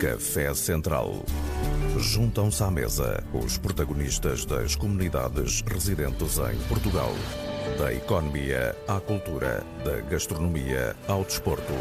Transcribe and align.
Café 0.00 0.54
Central. 0.54 1.22
Juntam-se 1.98 2.62
à 2.62 2.70
mesa 2.70 3.22
os 3.34 3.58
protagonistas 3.58 4.46
das 4.46 4.74
comunidades 4.74 5.60
residentes 5.60 6.38
em 6.38 6.56
Portugal. 6.68 7.12
Da 7.78 7.92
economia 7.92 8.74
à 8.88 8.98
cultura, 8.98 9.62
da 9.84 10.00
gastronomia 10.00 10.96
ao 11.06 11.22
desporto. 11.22 11.74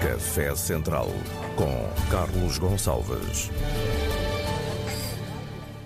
Café 0.00 0.54
Central 0.54 1.08
com 1.56 2.08
Carlos 2.12 2.58
Gonçalves. 2.58 3.50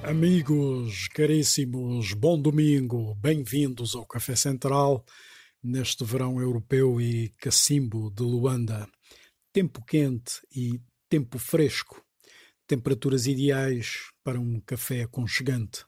Amigos 0.02 1.08
caríssimos, 1.08 2.12
bom 2.12 2.38
domingo, 2.38 3.14
bem-vindos 3.14 3.94
ao 3.94 4.04
Café 4.04 4.36
Central 4.36 5.02
neste 5.64 6.04
verão 6.04 6.38
europeu 6.38 7.00
e 7.00 7.30
cacimbo 7.38 8.10
de 8.10 8.22
Luanda. 8.22 8.86
Tempo 9.54 9.82
quente 9.86 10.34
e 10.54 10.78
tempo 11.12 11.38
fresco, 11.38 12.02
temperaturas 12.66 13.26
ideais 13.26 14.10
para 14.24 14.40
um 14.40 14.58
café 14.60 15.02
aconchegante. 15.02 15.84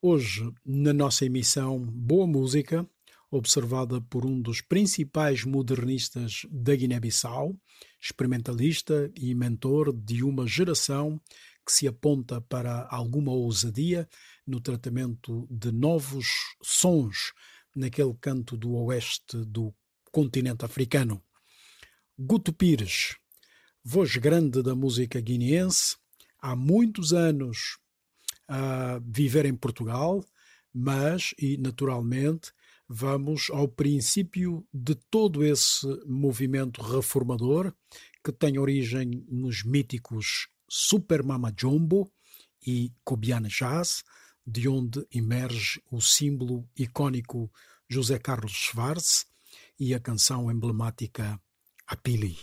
Hoje, 0.00 0.48
na 0.64 0.92
nossa 0.92 1.26
emissão, 1.26 1.84
boa 1.84 2.24
música, 2.24 2.88
observada 3.32 4.00
por 4.00 4.24
um 4.24 4.40
dos 4.40 4.60
principais 4.60 5.42
modernistas 5.42 6.42
da 6.52 6.76
Guiné-Bissau, 6.76 7.58
experimentalista 8.00 9.10
e 9.16 9.34
mentor 9.34 9.92
de 9.92 10.22
uma 10.22 10.46
geração 10.46 11.20
que 11.66 11.72
se 11.72 11.88
aponta 11.88 12.40
para 12.40 12.86
alguma 12.92 13.32
ousadia 13.32 14.08
no 14.46 14.60
tratamento 14.60 15.48
de 15.50 15.72
novos 15.72 16.28
sons 16.62 17.32
naquele 17.74 18.14
canto 18.20 18.56
do 18.56 18.72
oeste 18.84 19.36
do 19.44 19.74
continente 20.12 20.64
africano. 20.64 21.20
Guto 22.16 22.52
Pires, 22.52 23.16
voz 23.90 24.16
grande 24.16 24.62
da 24.62 24.74
música 24.74 25.18
guineense, 25.18 25.96
há 26.38 26.54
muitos 26.54 27.14
anos 27.14 27.78
a 28.46 29.00
viver 29.02 29.46
em 29.46 29.56
Portugal, 29.56 30.22
mas, 30.74 31.32
e 31.38 31.56
naturalmente, 31.56 32.52
vamos 32.86 33.48
ao 33.50 33.66
princípio 33.66 34.62
de 34.74 34.94
todo 34.94 35.42
esse 35.42 35.86
movimento 36.04 36.82
reformador 36.82 37.72
que 38.22 38.30
tem 38.30 38.58
origem 38.58 39.24
nos 39.26 39.64
míticos 39.64 40.48
Super 40.68 41.22
Mama 41.22 41.50
Jumbo 41.58 42.12
e 42.66 42.92
Cobiana 43.02 43.48
Jazz, 43.48 44.04
de 44.46 44.68
onde 44.68 45.02
emerge 45.10 45.80
o 45.90 45.98
símbolo 46.02 46.68
icônico 46.76 47.50
José 47.88 48.18
Carlos 48.18 48.52
Schwartz 48.52 49.24
e 49.80 49.94
a 49.94 49.98
canção 49.98 50.50
emblemática 50.50 51.40
Apili. 51.86 52.36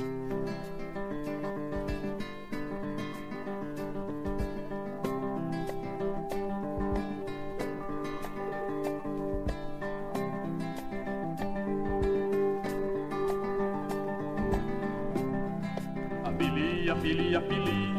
Apili, 17.05 17.35
Apili, 17.35 17.93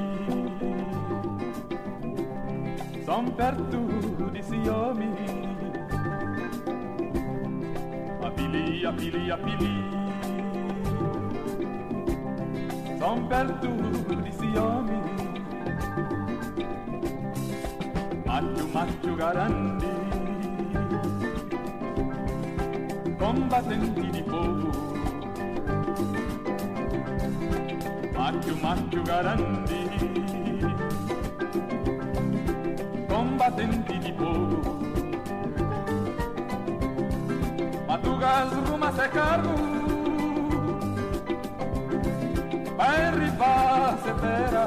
São 3.05 3.25
perto 3.27 3.79
de 4.33 4.43
Ciome 4.43 5.09
Apili, 8.21 8.85
Apili, 8.85 9.31
Apili 9.31 9.85
São 12.99 13.29
perto 13.29 13.69
de 14.23 14.33
Ciome 14.33 15.01
Macho, 18.27 18.69
macho 18.75 19.17
garandi. 19.17 19.87
Combatente 23.21 24.11
de 24.11 24.23
povo 24.25 24.66
Macho, 28.27 28.57
macho 28.57 29.03
garandi 29.05 29.87
Combatenti 33.07 33.99
di 34.01 34.13
povo 34.15 34.79
Matugas 37.87 38.53
ruma 38.67 38.93
se 38.95 39.09
cargo 39.11 39.55
Vai 42.75 43.15
riba 43.15 43.97
se 44.03 44.13
pera 44.21 44.65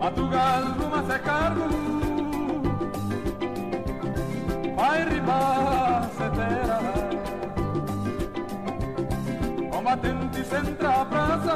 Matugas 0.00 0.64
ruma 0.76 1.02
se 1.08 1.18
cargo 1.20 1.81
senza 10.52 10.88
a 11.00 11.04
brasa 11.04 11.54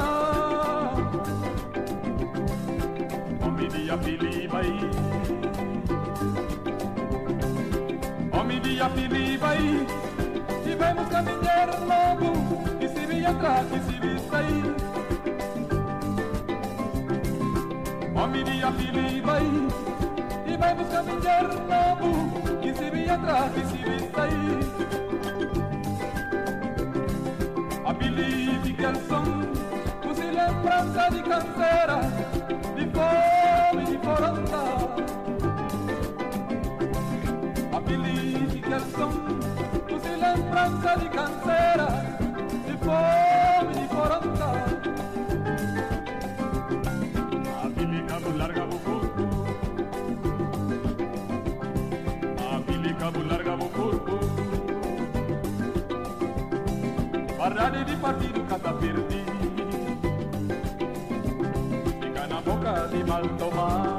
Homem 3.45 3.67
dia 3.69 3.97
filibai 3.99 4.73
Homem 8.31 8.59
dia 8.61 8.89
filibai 8.89 9.87
Tivemos 10.63 11.07
caminheiros 11.09 11.79
logo 11.91 12.29
E 12.81 12.87
se 12.89 13.05
vinha 13.05 13.29
atrás 13.29 13.67
e 13.71 13.79
se 13.85 13.99
vista 13.99 14.37
aí. 14.37 14.75
Homem 18.15 18.43
dia 18.45 18.71
filibai 18.71 19.47
Tivemos 20.47 20.87
caminheiros 20.89 21.59
logo 21.69 22.09
E 22.63 22.73
se 22.73 22.89
vinha 22.89 23.13
atrás 23.13 23.51
e 23.57 23.65
se 23.67 23.77
vista 23.77 24.23
aí 24.23 24.26
de 31.09 31.21
canseira 31.23 32.01
De 32.75 32.85
fome 32.95 33.85
de 33.85 33.97
foronda 33.99 34.61
Apelido 37.77 38.55
que 38.61 38.79
são 38.91 39.09
Os 39.95 40.03
lembrança 40.03 40.97
de 40.99 41.09
canseira 41.09 41.87
De 42.65 42.77
fome 42.85 43.73
de 43.75 43.87
foronda 43.87 44.49
Apelido 47.63 48.37
larga 48.37 48.63
o 48.63 48.79
corpo 48.79 49.23
Apelido 52.55 53.27
larga 53.29 53.53
o 53.55 53.69
corpo 53.69 54.19
Guardare 57.37 57.85
di 57.85 57.95
partito 57.95 58.41
casa 58.45 58.73
perdi 58.73 59.26
na 63.03 63.03
boca 63.03 63.03
di 63.03 63.03
mal 63.03 63.35
tomado 63.37 63.95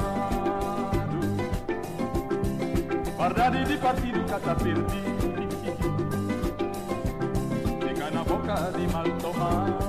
Guardare 3.16 3.64
di 3.64 3.76
partito 3.76 4.24
casa 4.24 4.54
perdi 4.54 5.02
Fica 7.80 8.10
na 8.10 8.22
boca 8.24 8.70
di 8.74 8.86
mal 8.86 9.16
tomado 9.18 9.87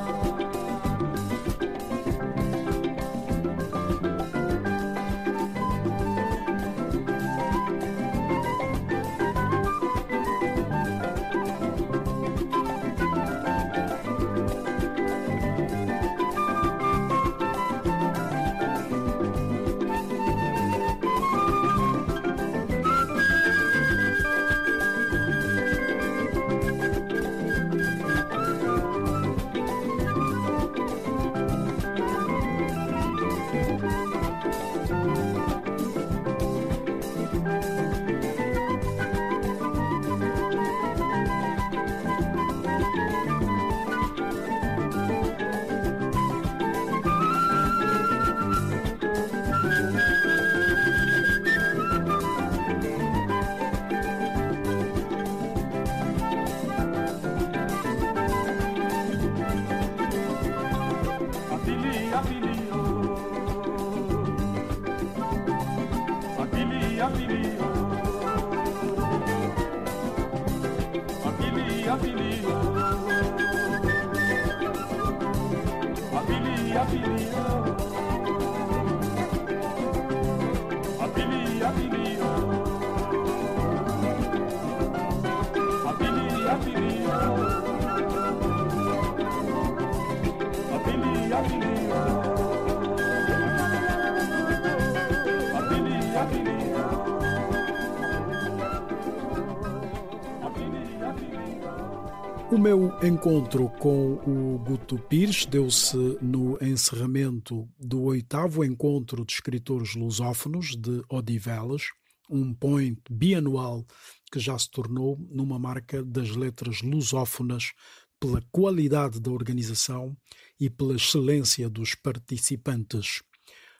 meu 102.59 102.91
encontro 103.01 103.69
com 103.79 104.15
o 104.15 104.59
Guto 104.59 104.99
Pires 104.99 105.45
deu-se 105.45 105.95
no 106.21 106.57
encerramento 106.61 107.69
do 107.79 108.01
oitavo 108.01 108.65
encontro 108.65 109.25
de 109.25 109.31
escritores 109.31 109.95
lusófonos 109.95 110.75
de 110.75 111.01
Odivelas, 111.09 111.83
um 112.29 112.53
point 112.53 113.01
bianual 113.09 113.85
que 114.29 114.39
já 114.41 114.59
se 114.59 114.69
tornou 114.69 115.17
numa 115.31 115.57
marca 115.57 116.03
das 116.03 116.35
letras 116.35 116.81
lusófonas 116.81 117.71
pela 118.19 118.41
qualidade 118.51 119.21
da 119.21 119.31
organização 119.31 120.17
e 120.59 120.69
pela 120.69 120.95
excelência 120.95 121.69
dos 121.69 121.95
participantes. 121.95 123.23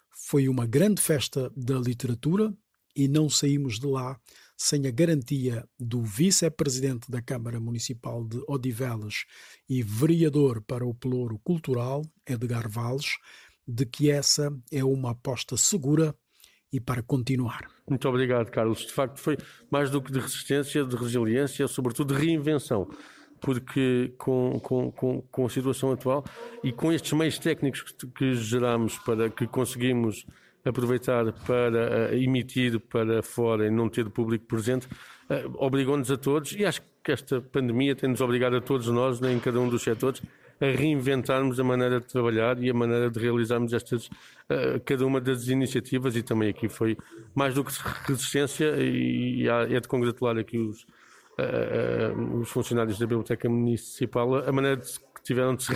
Foi 0.10 0.48
uma 0.48 0.66
grande 0.66 1.02
festa 1.02 1.52
da 1.54 1.78
literatura 1.78 2.56
e 2.96 3.10
não 3.10 3.30
saímos 3.30 3.78
de 3.78 3.88
lá 3.88 4.18
sem 4.62 4.86
a 4.86 4.92
garantia 4.92 5.66
do 5.80 6.02
vice-presidente 6.02 7.10
da 7.10 7.22
Câmara 7.22 7.62
Municipal 7.62 8.26
de 8.26 8.44
Odivelas 8.46 9.24
e 9.70 9.82
vereador 9.82 10.62
para 10.62 10.86
o 10.86 10.94
Pelouro 10.94 11.40
Cultural, 11.42 12.02
Edgar 12.28 12.70
Valles, 12.70 13.16
de 13.66 13.86
que 13.86 14.12
essa 14.12 14.54
é 14.70 14.84
uma 14.84 15.12
aposta 15.12 15.56
segura 15.56 16.14
e 16.74 16.78
para 16.78 17.02
continuar. 17.02 17.72
Muito 17.90 18.10
obrigado, 18.10 18.52
Carlos. 18.52 18.80
De 18.80 18.92
facto, 18.92 19.18
foi 19.18 19.38
mais 19.72 19.90
do 19.90 20.02
que 20.02 20.12
de 20.12 20.20
resistência, 20.20 20.84
de 20.84 20.96
resiliência, 20.98 21.66
sobretudo 21.66 22.14
de 22.14 22.20
reinvenção 22.20 22.86
porque 23.42 24.14
com, 24.18 24.60
com, 24.60 24.92
com, 24.92 25.22
com, 25.22 25.46
a 25.46 25.50
situação 25.50 25.94
atual 25.94 26.26
e 26.62 26.74
com 26.74 26.92
estes 26.92 27.14
meios 27.14 27.40
técnicos 27.40 27.82
que, 27.84 28.08
que 28.08 28.36
geramos 28.36 28.98
para 28.98 29.30
que 29.30 29.48
conseguimos 29.48 30.26
aproveitar 30.64 31.32
para 31.46 32.12
uh, 32.12 32.16
emitir 32.16 32.80
para 32.80 33.24
fora 33.24 33.66
e 33.68 33.70
não 33.70 33.90
ter 33.90 34.08
o 34.08 34.12
público 34.12 34.46
presente, 34.46 34.88
uh, 34.88 35.56
obrigou-nos 35.58 36.12
a 36.12 36.18
todos, 36.18 36.52
e 36.54 36.66
acho 36.66 36.82
que 37.04 37.12
esta 37.12 37.42
pandemia 37.42 37.96
tem-nos 37.96 38.22
obrigado 38.22 38.56
a 38.56 38.62
todos 38.62 38.88
nós, 38.88 39.20
né, 39.20 39.32
em 39.32 39.40
cada 39.40 39.60
um 39.60 39.70
dos 39.70 39.82
setores, 39.82 40.22
a 40.62 40.66
reinventarmos 40.66 41.58
a 41.60 41.64
maneira 41.64 42.02
de 42.02 42.08
trabalhar 42.08 42.62
e 42.62 42.70
a 42.70 42.74
maneira 42.74 43.10
de 43.10 43.18
realizarmos 43.18 43.72
estas, 43.72 44.08
uh, 44.08 44.80
cada 44.86 45.06
uma 45.06 45.22
das 45.22 45.48
iniciativas, 45.48 46.16
e 46.16 46.24
também 46.24 46.50
aqui 46.50 46.68
foi 46.68 46.98
mais 47.34 47.54
do 47.54 47.64
que 47.64 47.72
resistência, 48.06 48.76
e, 48.78 49.48
é 49.48 49.80
de 49.80 49.88
congratular 49.88 50.38
aqui 50.38 50.58
os, 50.58 50.86
os 52.42 52.50
funcionários 52.50 53.00
da 53.00 53.06
Biblioteca 53.06 53.48
Municipal, 53.48 54.36
a 54.36 54.52
maneira 54.52 54.76
de, 54.76 55.00
que 55.20 55.24
tiveram 55.24 55.56
de 55.56 55.64
se 55.64 55.72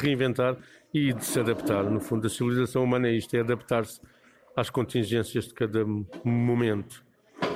reinventar 0.00 0.56
e 0.92 1.12
de 1.12 1.24
se 1.24 1.38
adaptar. 1.40 1.84
No 1.84 2.00
fundo, 2.00 2.26
a 2.26 2.30
civilização 2.30 2.84
humana 2.84 3.08
é 3.08 3.12
isto, 3.12 3.34
é 3.34 3.40
adaptar-se 3.40 4.00
às 4.56 4.70
contingências 4.70 5.46
de 5.48 5.54
cada 5.54 5.84
momento. 6.24 7.04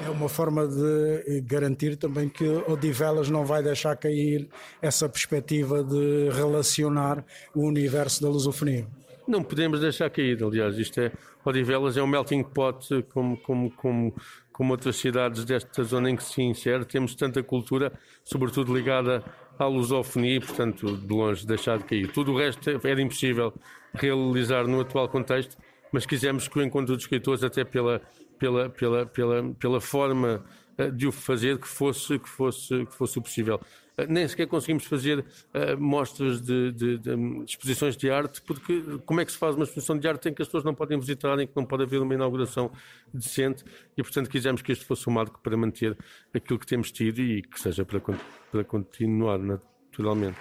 É 0.05 0.11
uma 0.11 0.29
forma 0.29 0.67
de 0.67 1.40
garantir 1.43 1.96
também 1.96 2.29
que 2.29 2.44
Odivelas 2.69 3.29
não 3.29 3.44
vai 3.44 3.62
deixar 3.62 3.96
cair 3.96 4.49
essa 4.81 5.08
perspectiva 5.08 5.82
de 5.82 6.29
relacionar 6.31 7.25
o 7.55 7.62
universo 7.67 8.23
da 8.23 8.29
lusofonia. 8.29 8.87
Não 9.26 9.43
podemos 9.43 9.81
deixar 9.81 10.11
cair, 10.11 10.43
aliás, 10.43 10.76
isto 10.76 11.00
é, 11.00 11.12
Odivelas 11.44 11.96
é 11.96 12.02
um 12.02 12.06
melting 12.06 12.43
pot 12.43 13.02
como, 13.12 13.37
como, 13.37 13.70
como, 13.70 14.14
como 14.52 14.73
outras 14.73 14.96
cidades 14.96 15.44
desta 15.44 15.85
zona 15.85 16.11
em 16.11 16.17
que 16.17 16.25
se 16.25 16.43
insere. 16.43 16.85
Temos 16.85 17.14
tanta 17.14 17.43
cultura, 17.43 17.93
sobretudo 18.25 18.75
ligada 18.75 19.25
à 19.58 19.66
lusofonia 19.66 20.37
e, 20.37 20.40
portanto, 20.40 20.96
de 20.96 21.12
longe 21.12 21.46
deixar 21.46 21.78
de 21.78 21.84
cair. 21.84 22.10
Tudo 22.12 22.32
o 22.32 22.37
resto 22.37 22.70
era 22.84 23.00
impossível 23.00 23.52
realizar 23.94 24.66
no 24.66 24.81
atual 24.81 25.08
contexto, 25.08 25.56
mas 25.93 26.06
quisemos 26.06 26.49
que 26.49 26.58
o 26.58 26.62
encontro 26.62 26.94
dos 26.94 27.04
escritores, 27.04 27.44
até 27.44 27.64
pela, 27.64 28.00
pela, 28.38 28.69
pela, 28.69 29.06
pela, 29.06 29.54
pela 29.54 29.81
forma 29.81 30.44
eh, 30.78 30.90
de 30.90 31.06
o 31.06 31.12
fazer, 31.12 31.58
que 31.58 31.69
fosse, 31.69 32.19
que 32.19 32.28
fosse, 32.28 32.87
que 32.87 32.94
fosse 32.94 33.19
o 33.19 33.22
possível. 33.22 33.60
Eh, 34.02 34.06
nem 34.08 34.26
sequer 34.26 34.46
conseguimos 34.46 34.84
fazer 34.84 35.20
uh, 35.20 35.78
mostras 35.78 36.40
de, 36.40 36.72
de, 36.72 36.99
de, 36.99 37.16
de, 37.16 37.44
exposições 37.44 37.96
de 37.96 38.10
arte, 38.10 38.40
porque 38.43 38.82
como 39.04 39.20
é 39.20 39.25
que 39.25 39.32
se 39.32 39.38
faz 39.38 39.54
uma 39.54 39.64
exposição 39.64 39.99
de 39.99 40.06
arte 40.08 40.28
em 40.28 40.34
que 40.34 40.43
as 40.43 40.49
pessoas 40.49 40.64
não 40.64 40.75
podem 40.75 40.99
visitar, 40.99 41.38
em 41.38 41.46
que 41.46 41.52
não 41.54 41.64
pode 41.64 41.82
haver 41.82 42.00
uma 42.00 42.14
inauguração 42.14 42.70
decente 43.12 43.64
e, 43.96 44.02
portanto, 44.02 44.28
quisemos 44.28 44.62
que 44.62 44.72
este 44.72 44.84
fosse 44.84 45.08
um 45.08 45.12
marco 45.12 45.40
para 45.43 45.56
manter 45.56 45.96
aquilo 46.34 46.58
que 46.58 46.66
temos 46.66 46.90
tido 46.90 47.20
e 47.20 47.43
que 47.43 47.60
seja 47.60 47.84
para, 47.84 48.00
para 48.00 48.64
continuar 48.64 49.38
naturalmente. 49.38 50.38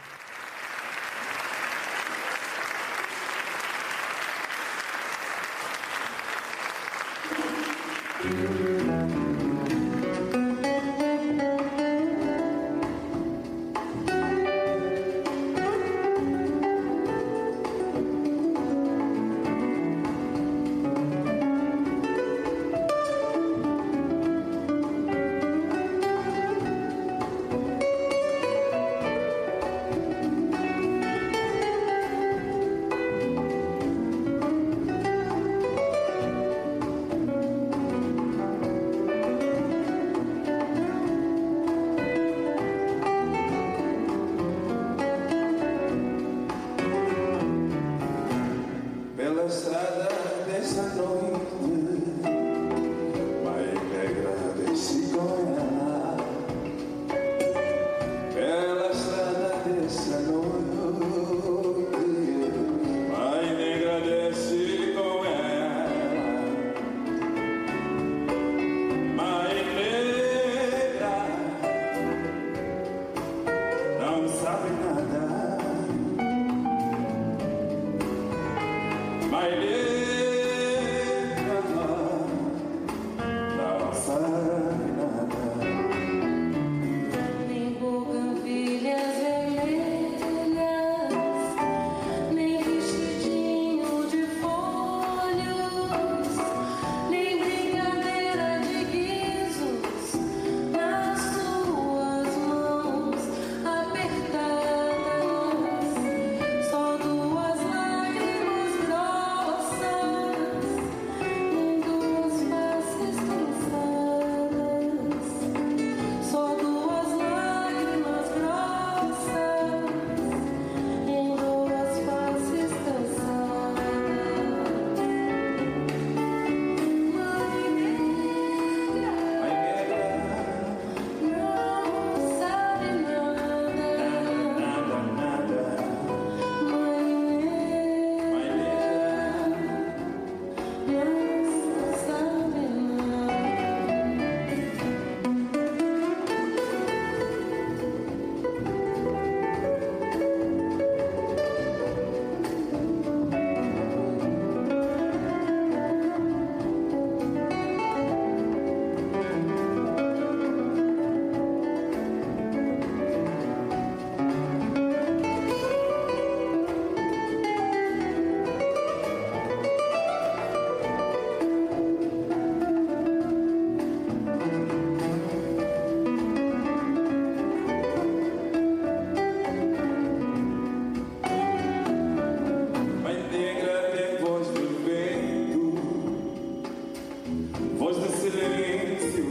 voz 187.81 187.97
do 187.97 188.11
silêncio 188.11 189.25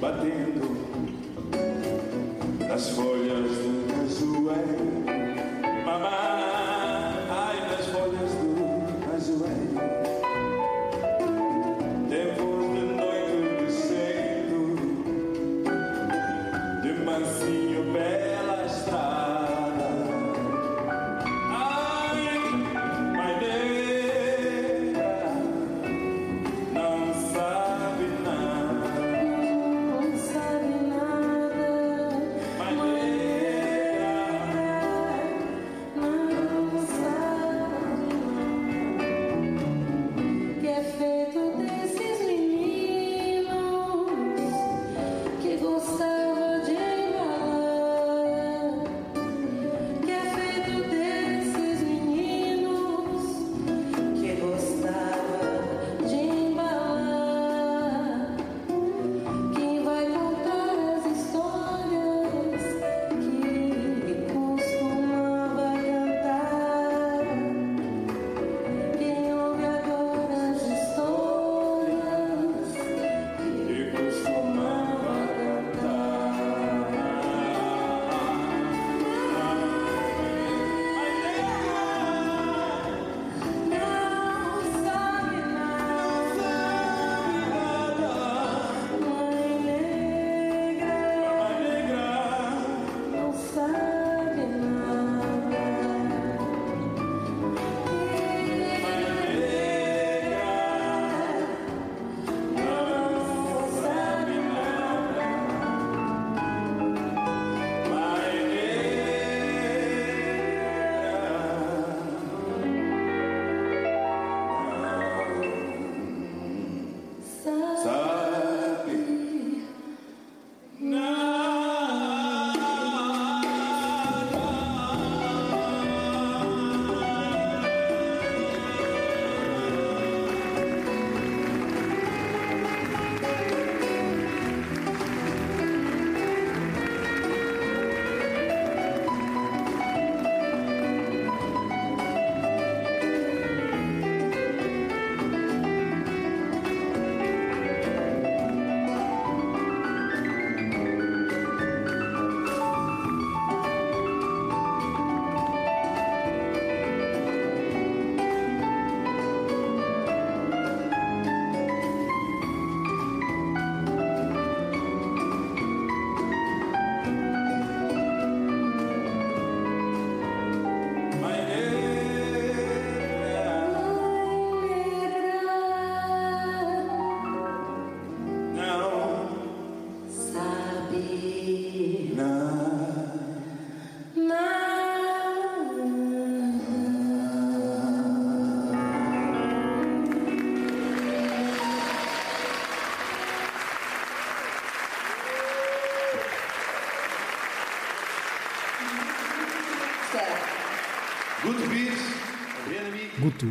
batendo 0.00 0.66
nas 2.68 2.90
folhas 2.90 3.52
do 3.52 3.86
cajueiro. 3.86 4.93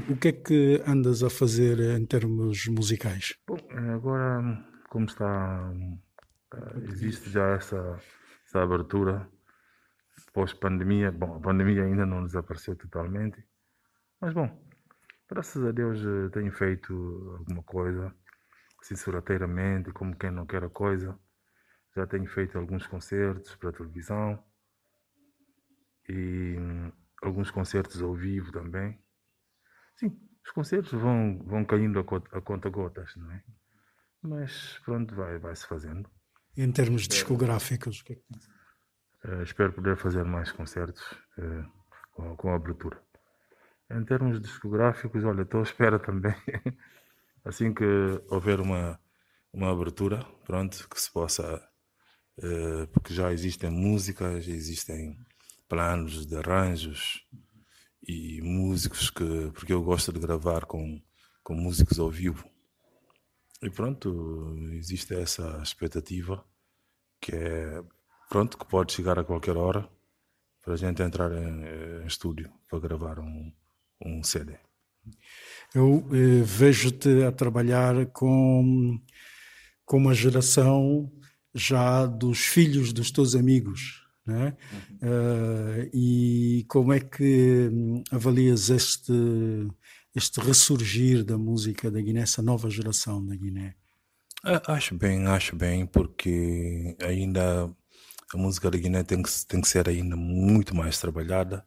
O 0.10 0.16
que 0.16 0.30
é 0.30 0.32
que 0.32 0.82
andas 0.88 1.24
a 1.24 1.30
fazer 1.30 1.78
em 1.80 2.06
termos 2.06 2.68
musicais? 2.68 3.36
Bom, 3.46 3.58
agora, 3.94 4.66
como 4.90 5.06
está, 5.06 5.72
eh, 6.54 6.80
existe 6.88 7.30
já 7.30 7.50
essa, 7.56 8.00
essa 8.46 8.64
abertura 8.64 9.28
pós-pandemia. 10.34 11.12
Bom, 11.12 11.36
a 11.36 11.40
pandemia 11.40 11.84
ainda 11.84 12.06
não 12.06 12.24
desapareceu 12.24 12.76
totalmente, 12.78 13.44
mas 14.22 14.34
bom, 14.34 14.50
graças 15.30 15.64
a 15.64 15.72
Deus 15.72 16.00
eh, 16.00 16.30
tenho 16.30 16.52
feito 16.54 17.36
alguma 17.40 17.64
coisa, 17.64 18.16
sorrateiramente, 18.82 19.92
como 19.92 20.16
quem 20.16 20.32
não 20.32 20.46
quer 20.46 20.64
a 20.64 20.70
coisa. 20.70 21.18
Já 21.96 22.08
tenho 22.08 22.26
feito 22.28 22.58
alguns 22.58 22.88
concertos 22.88 23.56
para 23.58 23.72
televisão 23.72 24.42
e 26.08 26.56
hum, 26.58 26.92
alguns 27.22 27.52
concertos 27.52 28.02
ao 28.02 28.16
vivo 28.16 28.52
também. 28.52 29.03
Sim, 29.96 30.18
os 30.46 30.52
concertos 30.52 30.92
vão, 30.92 31.40
vão 31.46 31.66
caindo 31.66 32.00
a, 32.00 32.04
conta, 32.42 32.70
gotas, 32.70 33.16
não 33.16 33.32
é? 33.32 33.44
Mas 34.22 34.80
pronto, 34.84 35.14
vai, 35.16 35.38
vai 35.38 35.56
se 35.56 35.68
fazendo. 35.68 36.10
Em 36.56 36.72
termos 36.72 37.08
discográficos, 37.08 38.00
o 38.00 38.04
que 38.06 38.14
é 38.14 38.16
que 38.16 39.30
uh, 39.30 39.44
Espero 39.44 39.74
poder 39.74 39.98
fazer 39.98 40.24
mais 40.24 40.52
concertos 40.52 41.04
uh, 41.38 41.66
com, 42.12 42.36
com 42.36 42.50
a 42.50 42.56
abertura. 42.56 43.02
Em 43.90 44.04
termos 44.04 44.42
discográficos, 44.42 45.24
olha, 45.24 45.42
estou 45.42 45.60
à 45.60 45.64
espera 45.64 46.00
também, 46.00 46.36
assim 47.46 47.74
que 47.74 47.86
houver 48.30 48.60
uma, 48.60 49.00
uma 49.52 49.72
abertura, 49.72 50.26
pronto, 50.46 50.88
que 50.90 51.00
se 51.00 51.12
possa, 51.12 51.62
uh, 52.40 52.88
porque 52.88 53.14
já 53.14 53.32
existem 53.32 53.70
músicas, 53.70 54.48
existem 54.48 55.18
planos 55.68 56.26
de 56.26 56.36
arranjos 56.36 57.26
e 58.08 58.42
músicos 58.42 59.10
que 59.10 59.52
porque 59.54 59.74
eu 59.74 59.84
gosto 59.84 60.12
de 60.12 60.20
gravar 60.20 60.66
com 60.66 61.02
com 61.44 61.54
músicos 61.56 62.00
ao 62.00 62.10
vivo 62.10 62.48
e 63.62 63.70
pronto 63.70 64.56
existe 64.74 65.14
essa 65.16 65.60
expectativa 65.64 66.44
que 67.22 67.32
é 67.34 67.84
pronto 68.30 68.58
que 68.58 68.66
pode 68.66 68.94
chegar 68.94 69.18
a 69.18 69.24
qualquer 69.24 69.56
hora 69.56 69.90
para 70.64 70.74
a 70.74 70.78
gente 70.78 71.02
entrar 71.02 71.32
em, 71.32 72.04
em 72.04 72.06
estúdio 72.08 72.52
para 72.70 72.80
gravar 72.80 73.20
um, 73.20 73.52
um 74.04 74.24
CD. 74.24 74.56
Eu 75.76 76.08
eh, 76.12 76.42
vejo-te 76.44 77.24
a 77.24 77.32
trabalhar 77.32 78.06
com, 78.08 79.00
com 79.86 79.98
uma 79.98 80.14
geração 80.14 81.12
já 81.54 82.06
dos 82.06 82.40
filhos 82.40 82.94
dos 82.94 83.12
teus 83.12 83.36
amigos, 83.36 84.03
né? 84.26 84.56
Uh, 85.02 85.90
e 85.94 86.66
como 86.68 86.94
é 86.94 87.00
que 87.00 87.70
hum, 87.72 88.04
avalias 88.12 88.70
este, 88.70 89.14
este 90.16 90.40
ressurgir 90.40 91.24
da 91.24 91.38
música 91.38 91.92
da 91.92 92.02
Guiné, 92.02 92.22
essa 92.22 92.42
nova 92.42 92.70
geração 92.70 93.26
da 93.26 93.36
Guiné? 93.36 93.76
Acho 94.68 94.96
bem, 94.96 95.26
acho 95.28 95.56
bem, 95.56 95.86
porque 95.86 96.98
ainda 97.02 97.74
a 98.34 98.38
música 98.38 98.70
da 98.70 98.78
Guiné 98.78 99.04
tem 99.04 99.22
que, 99.22 99.30
tem 99.48 99.62
que 99.62 99.68
ser 99.68 99.88
ainda 99.88 100.16
muito 100.16 100.76
mais 100.76 101.00
trabalhada, 101.00 101.66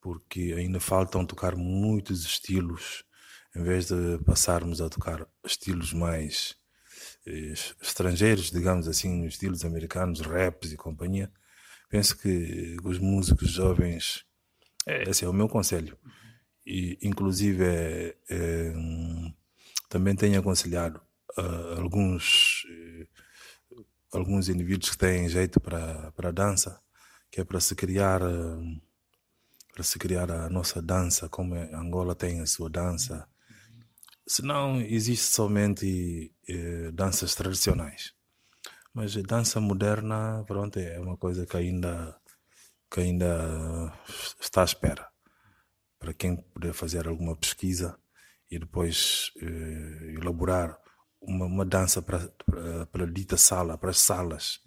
porque 0.00 0.54
ainda 0.56 0.80
faltam 0.80 1.24
tocar 1.24 1.54
muitos 1.54 2.24
estilos, 2.24 3.04
em 3.54 3.62
vez 3.62 3.86
de 3.88 4.18
passarmos 4.24 4.80
a 4.80 4.88
tocar 4.88 5.26
estilos 5.44 5.92
mais 5.92 6.56
eh, 7.26 7.52
estrangeiros, 7.80 8.50
digamos 8.50 8.88
assim, 8.88 9.24
estilos 9.26 9.64
americanos, 9.64 10.20
raps 10.20 10.72
e 10.72 10.76
companhia, 10.76 11.30
penso 11.88 12.16
que 12.16 12.76
os 12.82 12.98
músicos 12.98 13.50
jovens, 13.50 14.24
é, 14.86 15.08
esse 15.10 15.24
é 15.24 15.28
o 15.28 15.32
meu 15.32 15.48
conselho. 15.48 15.96
E, 16.66 16.98
inclusive, 17.02 17.64
é, 17.64 18.16
é, 18.28 18.72
também 19.88 20.14
tenho 20.14 20.38
aconselhado 20.38 21.00
uh, 21.38 21.80
alguns, 21.80 22.64
uh, 22.64 23.86
alguns 24.12 24.48
indivíduos 24.48 24.90
que 24.90 24.98
têm 24.98 25.28
jeito 25.28 25.60
para, 25.60 26.12
para 26.12 26.28
a 26.28 26.32
dança, 26.32 26.80
que 27.30 27.40
é 27.40 27.44
para 27.44 27.60
se 27.60 27.74
criar. 27.74 28.22
Uh, 28.22 28.80
para 29.78 29.84
se 29.84 29.96
criar 29.96 30.28
a 30.28 30.50
nossa 30.50 30.82
dança, 30.82 31.28
como 31.28 31.54
Angola 31.54 32.12
tem 32.12 32.40
a 32.40 32.46
sua 32.46 32.68
dança. 32.68 33.28
Senão 34.26 34.80
existe 34.80 35.26
somente 35.26 36.34
eh, 36.48 36.90
danças 36.92 37.36
tradicionais. 37.36 38.12
Mas 38.98 39.14
dança 39.14 39.60
moderna, 39.60 40.42
pronto, 40.44 40.76
é 40.76 40.98
uma 40.98 41.16
coisa 41.16 41.46
que 41.46 41.56
ainda, 41.56 42.20
que 42.90 42.98
ainda 42.98 43.94
está 44.40 44.62
à 44.62 44.64
espera. 44.64 45.08
Para 46.00 46.12
quem 46.12 46.34
puder 46.34 46.72
fazer 46.72 47.06
alguma 47.06 47.36
pesquisa 47.36 47.96
e 48.50 48.58
depois 48.58 49.30
eh, 49.40 50.14
elaborar 50.20 50.76
uma, 51.20 51.46
uma 51.46 51.64
dança 51.64 52.02
para, 52.02 52.28
para 52.90 53.04
a 53.04 53.06
dita 53.06 53.36
sala, 53.36 53.78
para 53.78 53.90
as 53.90 54.00
salas, 54.00 54.58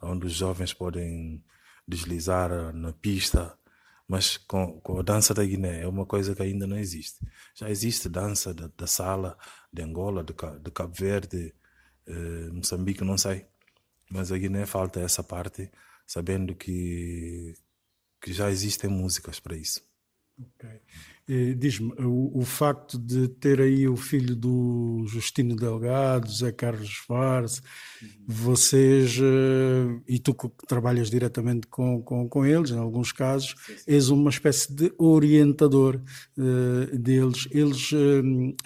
onde 0.00 0.24
os 0.24 0.34
jovens 0.34 0.72
podem 0.72 1.44
deslizar 1.84 2.72
na 2.72 2.92
pista, 2.92 3.58
mas 4.06 4.36
com, 4.36 4.80
com, 4.82 5.00
a 5.00 5.02
dança 5.02 5.34
da 5.34 5.44
Guiné 5.44 5.82
é 5.82 5.88
uma 5.88 6.06
coisa 6.06 6.32
que 6.32 6.42
ainda 6.44 6.64
não 6.64 6.78
existe. 6.78 7.26
Já 7.56 7.68
existe 7.68 8.08
dança 8.08 8.54
da, 8.54 8.70
da 8.78 8.86
sala 8.86 9.36
de 9.72 9.82
Angola, 9.82 10.22
de, 10.22 10.32
de 10.62 10.70
Cabo 10.70 10.94
Verde, 10.94 11.52
eh, 12.06 12.50
Moçambique, 12.52 13.02
não 13.02 13.18
sei. 13.18 13.49
Mas 14.10 14.32
a 14.32 14.38
Guiné 14.38 14.66
falta 14.66 15.00
essa 15.00 15.22
parte, 15.22 15.70
sabendo 16.06 16.54
que, 16.54 17.54
que 18.20 18.32
já 18.32 18.50
existem 18.50 18.90
músicas 18.90 19.40
para 19.40 19.56
isso. 19.56 19.89
Okay. 20.40 21.54
Diz-me, 21.54 21.92
o, 21.98 22.40
o, 22.40 22.44
facto 22.44 22.98
de 22.98 23.28
ter 23.28 23.60
aí 23.60 23.86
o 23.86 23.94
filho 23.94 24.34
do 24.34 25.04
Justino 25.06 25.54
Delgado, 25.54 26.28
Zé 26.28 26.50
Carlos 26.50 26.94
Farce, 27.06 27.60
uhum. 28.02 28.08
vocês, 28.26 29.16
uh, 29.18 30.02
e 30.08 30.18
tu 30.18 30.34
que 30.34 30.50
trabalhas 30.66 31.08
diretamente 31.08 31.68
com, 31.68 32.02
com, 32.02 32.28
com 32.28 32.44
eles, 32.44 32.70
em 32.70 32.78
alguns 32.78 33.12
casos, 33.12 33.54
sim, 33.64 33.76
sim. 33.76 33.84
és 33.86 34.08
uma 34.08 34.30
espécie 34.30 34.72
de 34.72 34.92
orientador 34.98 36.00
uh, 36.36 36.98
deles. 36.98 37.46
Eles 37.52 37.92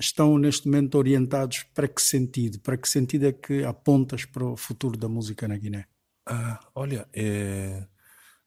estão 0.01 0.39
neste 0.39 0.67
momento 0.67 0.97
orientados 0.97 1.65
para 1.75 1.87
que 1.87 2.01
sentido? 2.01 2.61
Para 2.61 2.79
que 2.79 2.89
sentido 2.89 3.27
é 3.27 3.33
que 3.33 3.63
apontas 3.63 4.25
para 4.25 4.45
o 4.45 4.57
futuro 4.57 4.97
da 4.97 5.09
música 5.09 5.47
na 5.47 5.59
Guiné? 5.59 5.85
Ah, 6.27 6.59
olha, 6.75 7.07
é, 7.13 7.87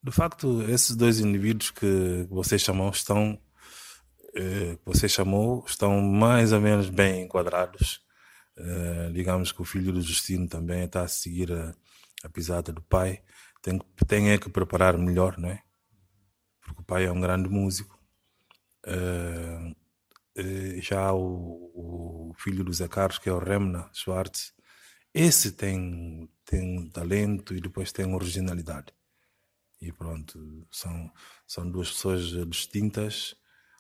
de 0.07 0.15
facto, 0.15 0.63
esses 0.63 0.95
dois 0.95 1.19
indivíduos 1.19 1.69
que 1.71 2.25
vocês 2.29 2.61
chamam 2.61 2.89
estão 2.89 3.37
eh, 4.33 4.75
que 4.75 4.85
você 4.85 5.09
chamou 5.09 5.65
estão 5.67 5.99
mais 5.99 6.53
ou 6.53 6.61
menos 6.61 6.89
bem 6.89 7.23
enquadrados. 7.23 8.05
Uh, 8.57 9.11
digamos 9.13 9.51
que 9.51 9.61
o 9.61 9.65
filho 9.65 9.91
do 9.91 10.01
Justino 10.01 10.47
também 10.47 10.85
está 10.85 11.01
a 11.03 11.07
seguir 11.07 11.51
a, 11.51 11.75
a 12.23 12.29
pisada 12.29 12.71
do 12.71 12.81
pai. 12.81 13.21
Tem, 13.61 13.79
tem 14.07 14.31
é 14.31 14.37
que 14.37 14.49
preparar 14.49 14.97
melhor, 14.97 15.37
não 15.37 15.49
é? 15.49 15.61
Porque 16.61 16.81
o 16.81 16.85
pai 16.85 17.05
é 17.05 17.11
um 17.11 17.19
grande 17.19 17.49
músico. 17.49 17.99
Uh, 18.85 19.75
já 20.81 21.11
o, 21.13 22.29
o, 22.29 22.33
filho 22.37 22.63
do 22.63 22.71
Zé 22.73 22.87
Carlos, 22.87 23.19
que 23.19 23.29
é 23.29 23.33
o 23.33 23.39
Remna 23.39 23.89
Schwartz, 23.91 24.53
esse 25.13 25.51
tem, 25.51 26.29
tem 26.45 26.89
talento 26.89 27.55
e 27.55 27.61
depois 27.61 27.91
tem 27.91 28.13
originalidade. 28.13 28.96
E 29.79 29.91
pronto, 29.91 30.67
são, 30.71 31.11
são 31.45 31.69
duas 31.69 31.91
pessoas 31.91 32.23
distintas 32.49 33.35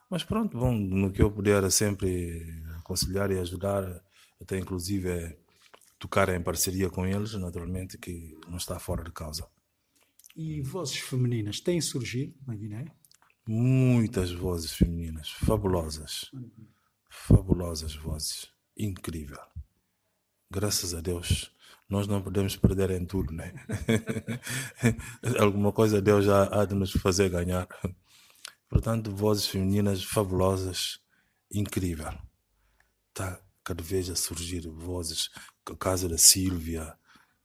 mas 0.09 0.23
pronto, 0.23 0.57
bom, 0.57 0.73
no 0.73 1.11
que 1.11 1.21
eu 1.21 1.29
puder 1.29 1.69
sempre 1.69 2.63
aconselhar 2.77 3.29
e 3.29 3.39
ajudar, 3.39 3.83
até 4.41 4.57
inclusive 4.57 5.09
é 5.09 5.37
tocar 5.99 6.29
em 6.29 6.41
parceria 6.41 6.89
com 6.89 7.05
eles, 7.05 7.33
naturalmente, 7.33 7.97
que 7.97 8.37
não 8.47 8.57
está 8.57 8.79
fora 8.79 9.03
de 9.03 9.11
causa. 9.11 9.45
E 10.35 10.61
vozes 10.61 10.97
femininas 10.97 11.59
têm 11.59 11.81
surgido 11.81 12.33
na 12.45 12.55
Guiné? 12.55 12.85
Muitas 13.45 14.31
vozes 14.31 14.71
femininas, 14.71 15.31
fabulosas. 15.31 16.31
Fabulosas 17.09 17.95
vozes. 17.95 18.47
Incrível. 18.77 19.39
Graças 20.49 20.93
a 20.93 21.01
Deus, 21.01 21.51
nós 21.89 22.05
não 22.05 22.21
podemos 22.21 22.55
perder 22.57 22.91
em 22.91 23.05
tudo, 23.05 23.31
né? 23.33 23.53
Alguma 25.39 25.71
coisa 25.71 26.01
Deus 26.01 26.25
já 26.25 26.43
há 26.51 26.65
de 26.65 26.75
nos 26.75 26.91
fazer 26.91 27.29
ganhar. 27.29 27.67
Portanto, 28.69 29.15
vozes 29.15 29.47
femininas 29.47 30.03
fabulosas, 30.03 30.99
incrível. 31.49 32.13
Está 33.09 33.41
cada 33.63 33.81
vez 33.81 34.09
a 34.09 34.15
surgir 34.15 34.67
vozes, 34.67 35.29
a 35.65 35.75
casa 35.75 36.09
da 36.09 36.17
Silvia, 36.17 36.93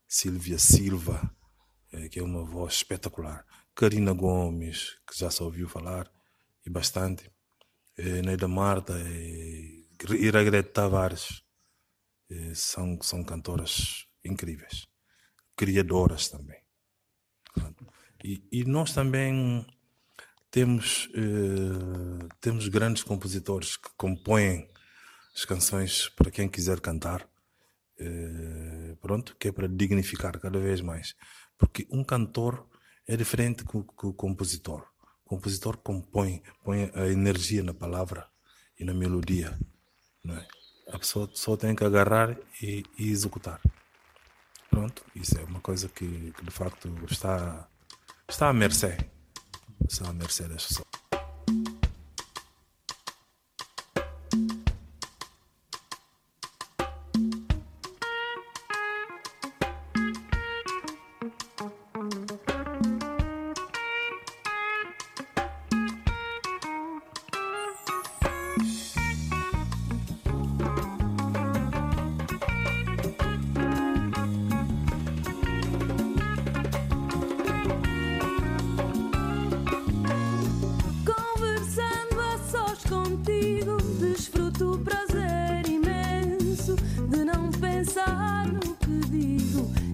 Silvia 0.07 0.59
Silva, 0.59 1.33
é, 1.91 2.09
que 2.09 2.19
é 2.19 2.23
uma 2.23 2.43
voz 2.43 2.75
espetacular. 2.75 3.45
Karina 3.73 4.13
Gomes, 4.13 4.97
que 5.07 5.17
já 5.17 5.31
se 5.31 5.41
ouviu 5.41 5.69
falar, 5.69 6.11
e 6.65 6.69
bastante. 6.69 7.31
É, 7.97 8.21
Neida 8.21 8.47
Marta 8.47 8.93
e 8.99 9.87
Iragrete 10.19 10.69
Tavares. 10.71 11.43
É, 12.29 12.53
são, 12.53 12.99
são 13.01 13.23
cantoras 13.23 14.05
incríveis, 14.23 14.87
criadoras 15.55 16.29
também. 16.29 16.61
E, 18.23 18.41
e 18.51 18.63
nós 18.63 18.93
também 18.93 19.65
temos, 20.49 21.09
eh, 21.13 22.27
temos 22.39 22.67
grandes 22.67 23.03
compositores 23.03 23.75
que 23.75 23.89
compõem 23.97 24.69
as 25.35 25.43
canções 25.45 26.09
para 26.09 26.31
quem 26.31 26.47
quiser 26.47 26.79
cantar, 26.79 27.27
eh, 27.99 28.95
pronto, 29.01 29.35
que 29.37 29.49
é 29.49 29.51
para 29.51 29.67
dignificar 29.67 30.39
cada 30.39 30.59
vez 30.59 30.79
mais. 30.79 31.15
Porque 31.57 31.87
um 31.91 32.03
cantor 32.03 32.67
é 33.07 33.17
diferente 33.17 33.65
que 33.65 34.05
o 34.05 34.13
compositor. 34.13 34.87
O 35.25 35.29
compositor 35.29 35.77
compõe, 35.77 36.41
põe 36.63 36.91
a 36.93 37.07
energia 37.07 37.63
na 37.63 37.73
palavra 37.73 38.27
e 38.79 38.85
na 38.85 38.93
melodia. 38.93 39.57
Não 40.23 40.37
é? 40.37 40.47
A 40.89 40.99
pessoa 40.99 41.29
só 41.33 41.57
tem 41.57 41.75
que 41.75 41.83
agarrar 41.83 42.37
e, 42.61 42.83
e 42.97 43.09
executar. 43.09 43.59
Pronto, 44.73 45.05
isso 45.15 45.37
é 45.37 45.43
uma 45.43 45.59
coisa 45.59 45.87
que, 45.87 46.33
que 46.35 46.43
de 46.43 46.49
facto 46.49 46.89
está, 47.07 47.67
está 48.27 48.49
à 48.49 48.53
mercê. 48.53 48.97
Está 49.87 50.09
à 50.09 50.13
mercê 50.13 50.47
das 50.47 50.65
pessoas. 50.65 51.02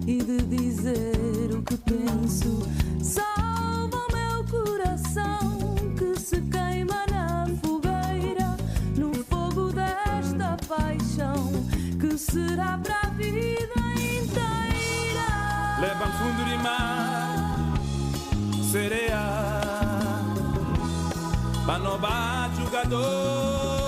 e 0.09 0.17
de 0.23 0.37
dizer 0.41 1.51
o 1.53 1.61
que 1.61 1.77
penso. 1.77 2.67
Salva 2.99 3.95
o 3.95 4.11
meu 4.11 4.43
coração 4.45 5.75
que 5.95 6.19
se 6.19 6.41
queima 6.41 7.05
na 7.11 7.45
fogueira, 7.61 8.57
no 8.97 9.13
fogo 9.25 9.71
desta 9.71 10.57
paixão 10.67 11.51
que 11.99 12.17
será 12.17 12.79
para 12.79 13.01
a 13.03 13.09
vida 13.11 13.81
inteira. 14.01 15.27
Leva 15.79 16.05
no 16.07 16.13
fundo 16.13 16.43
de 16.43 16.57
mar, 16.57 17.73
sereia, 18.71 19.21
para 21.67 21.79
não 21.79 21.99
jogador. 22.57 23.78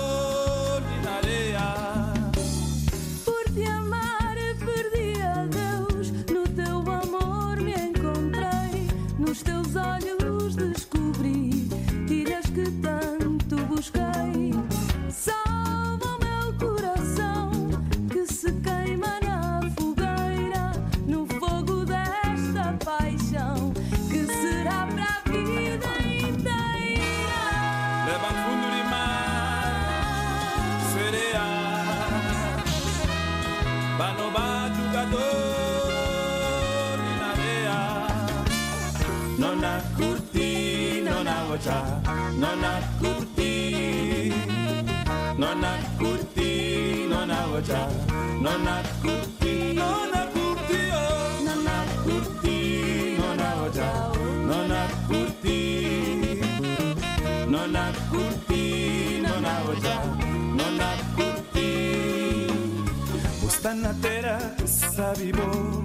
bibo 65.14 65.84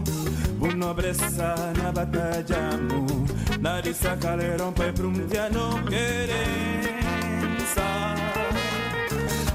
Bunobresa 0.60 1.56
na 1.78 1.92
batallamu 1.92 3.28
Narisa 3.62 4.16
caleron 4.18 4.74
pe 4.74 4.92
prum 4.92 5.16
ya 5.32 5.50
no 5.50 5.80
querenza 5.90 7.88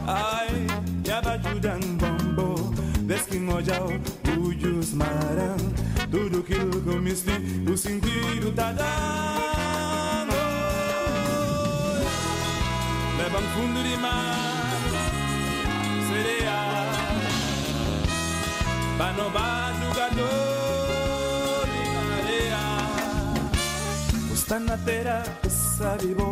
Ai, 0.06 0.66
ya 1.04 1.20
bajudan 1.22 1.80
bombo. 1.98 2.74
Deskin 3.06 3.48
ojao, 3.48 3.92
ujus 4.38 4.94
maran 4.94 5.58
Tudo 6.10 6.42
que 6.42 6.54
eu 6.54 6.82
comesti, 6.82 7.32
o 7.70 7.76
sentido 7.76 8.52
tá 8.54 8.72
dando 8.72 10.36
Levan 13.18 13.44
fundo 13.54 13.82
de 13.82 13.96
mar, 13.96 14.70
sereia 16.08 16.71
bano 18.98 19.24
badugandoli 19.36 21.82
balea 21.94 22.64
ustanatera 24.32 25.22
esabibo 25.46 26.28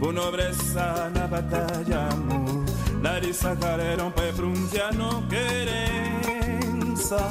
bunobresa 0.00 1.10
na 1.14 1.26
batallamu 1.28 2.64
larizakarero 3.02 4.10
pepruntia 4.10 4.90
no 4.98 5.22
querenza 5.30 7.22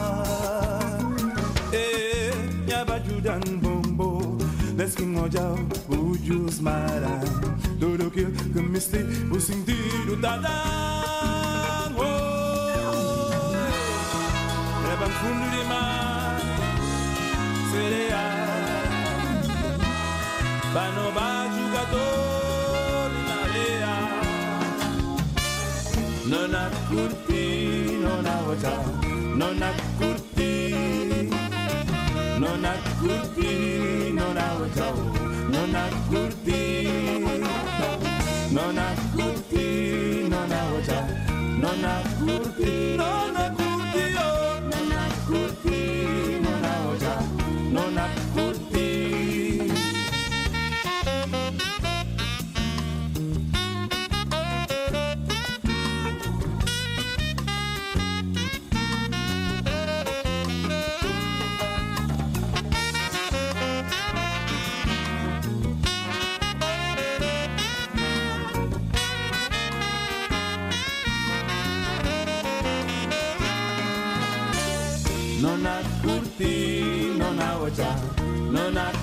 e 1.73 2.31
yabayudan 2.67 3.43
bombo 3.61 4.37
desquinho 4.77 5.25
ya 5.35 5.45
ujus 5.89 6.61
mara 6.61 7.19
tudo 7.79 8.09
que 8.11 8.25
que 8.53 8.61
me 8.61 8.77
estive 8.77 9.35
o 9.35 9.39
sentido 9.39 10.15
fundurima 15.21 15.81
serea 17.71 18.23
bano 20.73 21.05
bajugadori 21.17 23.19
na 23.29 23.37
lea 23.53 23.95
nona 26.31 26.63
kurti 26.89 27.43
nona 28.03 28.33
wata 28.47 28.73
nona 29.39 29.69
kurti 29.99 30.51
nona 32.41 32.71
kurti 32.99 33.51
nona 34.17 34.45
wata 34.59 34.87
nona 35.53 35.83
kurti 36.09 36.61
nona 38.55 38.85
kurti 39.15 39.65
nona 40.31 40.59
wata 40.73 40.99
nona 41.61 41.93
kurti 42.23 42.71
nona 43.01 43.43
kurti 43.57 43.70
No, 78.51 78.69
not 78.69 79.00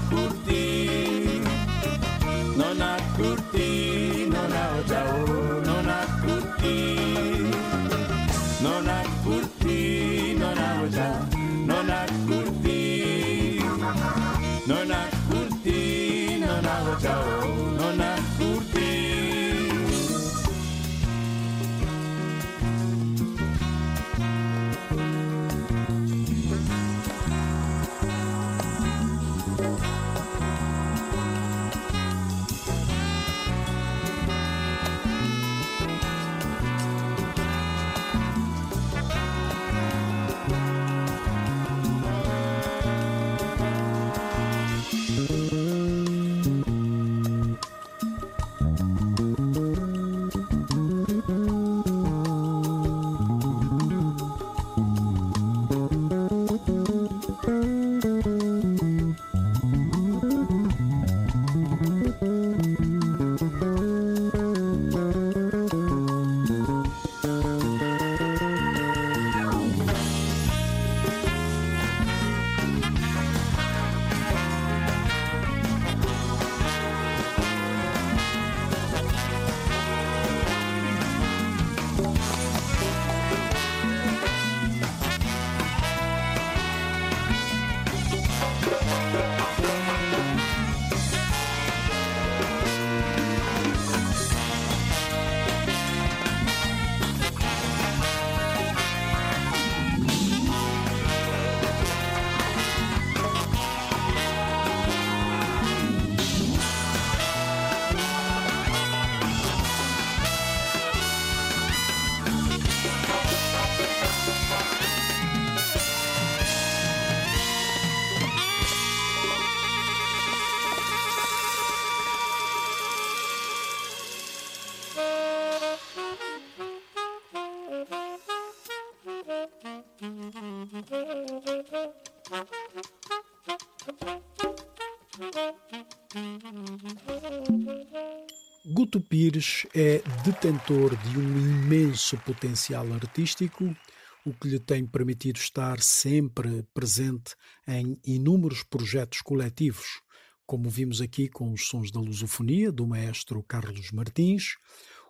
Pires 139.29 139.67
é 139.75 139.99
detentor 140.25 140.97
de 140.97 141.19
um 141.19 141.38
imenso 141.38 142.17
potencial 142.17 142.91
artístico, 142.95 143.77
o 144.25 144.33
que 144.33 144.49
lhe 144.49 144.59
tem 144.59 144.87
permitido 144.87 145.37
estar 145.37 145.83
sempre 145.83 146.62
presente 146.73 147.35
em 147.67 148.01
inúmeros 148.07 148.62
projetos 148.62 149.21
coletivos, 149.21 150.01
como 150.47 150.71
vimos 150.71 151.03
aqui 151.03 151.29
com 151.29 151.53
os 151.53 151.67
sons 151.67 151.91
da 151.91 152.01
lusofonia 152.01 152.73
do 152.73 152.87
maestro 152.87 153.43
Carlos 153.43 153.91
Martins, 153.91 154.57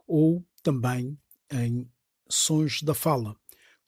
ou 0.04 0.44
também 0.64 1.16
em 1.52 1.88
Sons 2.28 2.82
da 2.82 2.94
Fala, 2.94 3.36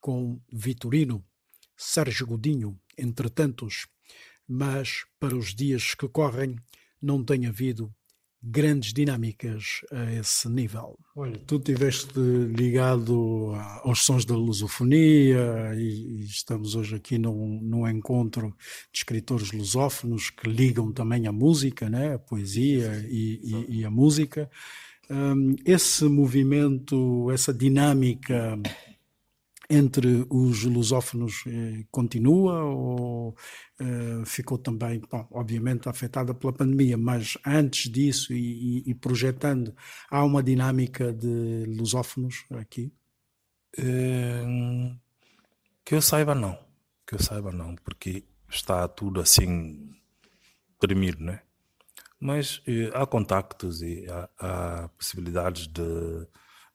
com 0.01 0.41
Vitorino, 0.53 1.27
Sérgio 1.77 2.29
Godinho, 2.29 2.81
entre 2.97 3.29
tantos. 3.29 3.89
Mas 4.47 5.05
para 5.19 5.35
os 5.35 5.53
dias 5.53 5.93
que 5.93 6.09
correm, 6.09 6.55
não 7.03 7.25
tem 7.25 7.47
havido 7.47 7.93
grandes 8.43 8.93
dinâmicas 8.93 9.83
a 9.93 10.13
esse 10.15 10.49
nível. 10.49 10.99
Olha, 11.15 11.39
tu 11.47 11.57
estiveste 11.57 12.19
ligado 12.19 13.53
aos 13.83 14.05
sons 14.05 14.25
da 14.25 14.35
lusofonia 14.35 15.75
e, 15.77 16.21
e, 16.21 16.25
estamos 16.25 16.75
hoje 16.75 16.97
aqui 16.97 17.19
num, 17.19 17.61
num 17.61 17.89
encontro 17.89 18.55
de 18.93 18.99
escritores 18.99 19.53
lusófonos 19.53 20.31
que 20.31 20.49
ligam 20.49 20.91
também 20.93 21.27
a 21.27 21.33
música, 21.33 21.91
né? 21.91 22.15
a 22.15 22.19
poesia 22.19 23.05
e, 23.09 23.67
e, 23.69 23.81
e 23.81 23.85
a 23.85 23.91
música. 23.91 24.51
Um, 25.11 25.57
esse 25.65 26.05
movimento, 26.05 27.31
essa 27.33 27.53
dinâmica 27.53 28.59
entre 29.71 30.27
os 30.29 30.65
lusófonos 30.65 31.45
eh, 31.47 31.85
continua 31.91 32.65
ou 32.65 33.37
eh, 33.79 34.23
ficou 34.27 34.59
também, 34.59 35.01
bom, 35.01 35.27
obviamente, 35.31 35.89
afetada 35.89 36.35
pela 36.35 36.53
pandemia, 36.53 36.99
mas 36.99 37.39
antes 37.47 37.91
disso 37.91 38.33
e, 38.35 38.83
e, 38.85 38.91
e 38.91 38.95
projetando, 38.95 39.73
há 40.11 40.25
uma 40.25 40.43
dinâmica 40.43 41.13
de 41.13 41.65
lusófonos 41.69 42.45
aqui? 42.51 42.93
Eh, 43.79 44.45
que 45.85 45.95
eu 45.95 46.03
saiba, 46.03 46.35
não. 46.35 46.59
Que 47.07 47.15
eu 47.15 47.23
saiba, 47.23 47.53
não, 47.53 47.77
porque 47.77 48.25
está 48.49 48.87
tudo 48.89 49.21
assim 49.21 49.91
tremido, 50.81 51.23
né? 51.23 51.43
Mas 52.19 52.61
eh, 52.67 52.91
há 52.93 53.07
contactos 53.07 53.83
e 53.83 54.05
há, 54.11 54.29
há 54.39 54.89
possibilidades 54.89 55.69
de 55.69 56.27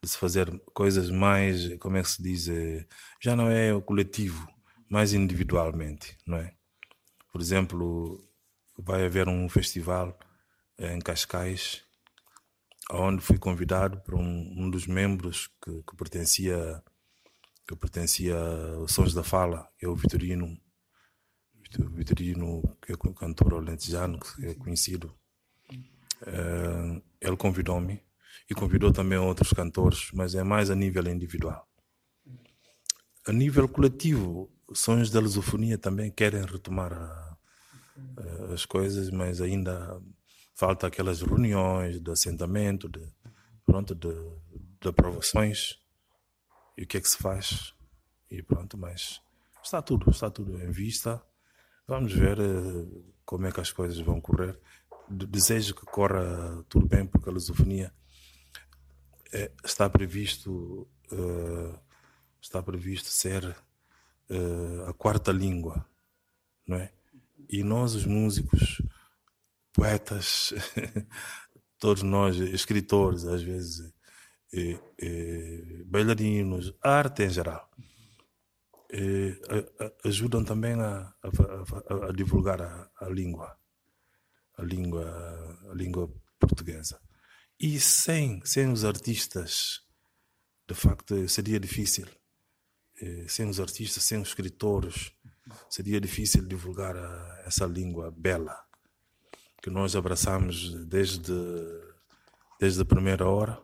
de 0.02 0.08
se 0.08 0.18
fazer 0.18 0.50
coisas 0.74 1.10
mais, 1.10 1.76
como 1.78 1.96
é 1.96 2.02
que 2.02 2.10
se 2.10 2.22
diz, 2.22 2.48
eh, 2.48 2.86
já 3.20 3.34
não 3.34 3.48
é 3.48 3.74
o 3.74 3.82
coletivo, 3.82 4.46
mais 4.88 5.12
individualmente, 5.12 6.16
não 6.26 6.38
é? 6.38 6.54
Por 7.32 7.40
exemplo, 7.40 8.24
vai 8.78 9.04
haver 9.04 9.28
um 9.28 9.48
festival 9.48 10.18
em 10.78 10.98
Cascais, 11.00 11.82
onde 12.90 13.22
fui 13.22 13.38
convidado 13.38 14.00
por 14.00 14.14
um, 14.14 14.54
um 14.56 14.70
dos 14.70 14.86
membros 14.86 15.48
que, 15.62 15.82
que, 15.82 15.96
pertencia 15.96 16.82
que 17.66 17.74
pertencia 17.74 18.36
aos 18.76 18.92
Sons 18.92 19.12
da 19.12 19.24
Fala, 19.24 19.68
é 19.82 19.88
o 19.88 19.96
Vitorino, 19.96 20.56
Vitorino, 21.94 22.62
que 22.80 22.92
é 22.92 22.96
cantor 22.96 23.54
alentejano, 23.54 24.20
que 24.20 24.46
é 24.46 24.54
conhecido. 24.54 25.12
Uh, 26.22 27.02
ele 27.20 27.36
convidou-me 27.36 28.00
e 28.48 28.54
convidou 28.54 28.92
também 28.92 29.18
outros 29.18 29.52
cantores, 29.52 30.10
mas 30.12 30.34
é 30.34 30.42
mais 30.42 30.70
a 30.70 30.74
nível 30.74 31.06
individual. 31.08 31.68
A 33.26 33.32
nível 33.32 33.68
coletivo, 33.68 34.50
Sons 34.72 35.10
da 35.10 35.20
Lusofonia 35.20 35.76
também 35.76 36.10
querem 36.10 36.44
retomar 36.44 36.92
a, 36.92 37.36
a, 38.18 38.54
as 38.54 38.64
coisas, 38.64 39.10
mas 39.10 39.40
ainda 39.40 40.00
falta 40.54 40.86
aquelas 40.86 41.22
reuniões 41.22 42.00
de 42.00 42.10
assentamento, 42.10 42.88
de, 42.88 43.04
pronto, 43.64 43.94
de, 43.94 44.14
de 44.80 44.88
aprovações 44.88 45.78
e 46.76 46.84
o 46.84 46.86
que 46.86 46.98
é 46.98 47.00
que 47.00 47.08
se 47.08 47.18
faz 47.18 47.74
e 48.30 48.42
pronto, 48.42 48.76
mas 48.76 49.20
está 49.62 49.82
tudo, 49.82 50.10
está 50.10 50.30
tudo 50.30 50.60
em 50.62 50.70
vista. 50.70 51.22
Vamos 51.86 52.12
ver 52.12 52.38
uh, 52.38 53.14
como 53.24 53.46
é 53.46 53.52
que 53.52 53.60
as 53.60 53.72
coisas 53.72 53.98
vão 53.98 54.20
correr. 54.20 54.58
Desejo 55.08 55.74
que 55.74 55.86
corra 55.86 56.64
tudo 56.68 56.86
bem, 56.86 57.06
porque 57.06 57.28
a 57.28 57.32
lusofonia 57.32 57.92
é, 59.32 59.50
está 59.64 59.88
previsto 59.90 60.88
uh, 61.12 61.86
está 62.46 62.62
previsto 62.62 63.08
ser 63.08 63.44
uh, 64.30 64.88
a 64.88 64.94
quarta 64.94 65.32
língua, 65.32 65.84
não 66.66 66.76
é? 66.76 66.92
E 67.48 67.62
nós 67.62 67.94
os 67.94 68.06
músicos, 68.06 68.82
poetas, 69.72 70.52
todos 71.78 72.02
nós 72.02 72.36
escritores 72.36 73.24
às 73.24 73.42
vezes, 73.42 73.92
e, 74.52 74.78
e, 74.98 75.84
bailarinos, 75.86 76.74
arte 76.82 77.24
em 77.24 77.30
geral, 77.30 77.68
e, 78.92 79.38
a, 79.48 79.84
a, 79.84 80.08
ajudam 80.08 80.44
também 80.44 80.80
a, 80.80 81.12
a, 82.08 82.12
divulgar 82.12 82.62
a, 82.62 83.08
língua, 83.08 83.56
a 84.56 84.62
língua, 84.62 85.60
a 85.70 85.74
língua 85.74 86.12
portuguesa. 86.38 87.00
E 87.58 87.80
sem, 87.80 88.44
sem 88.44 88.70
os 88.70 88.84
artistas, 88.84 89.80
de 90.68 90.74
facto, 90.74 91.26
seria 91.26 91.58
difícil. 91.58 92.06
Eh, 93.00 93.24
sem 93.28 93.48
os 93.48 93.58
artistas, 93.58 94.04
sem 94.04 94.20
os 94.20 94.28
escritores, 94.28 95.10
seria 95.70 95.98
difícil 95.98 96.46
divulgar 96.46 96.94
a, 96.96 97.44
essa 97.46 97.64
língua 97.64 98.10
bela 98.10 98.62
que 99.62 99.70
nós 99.70 99.96
abraçamos 99.96 100.84
desde, 100.86 101.32
desde 102.60 102.82
a 102.82 102.84
primeira 102.84 103.26
hora. 103.26 103.58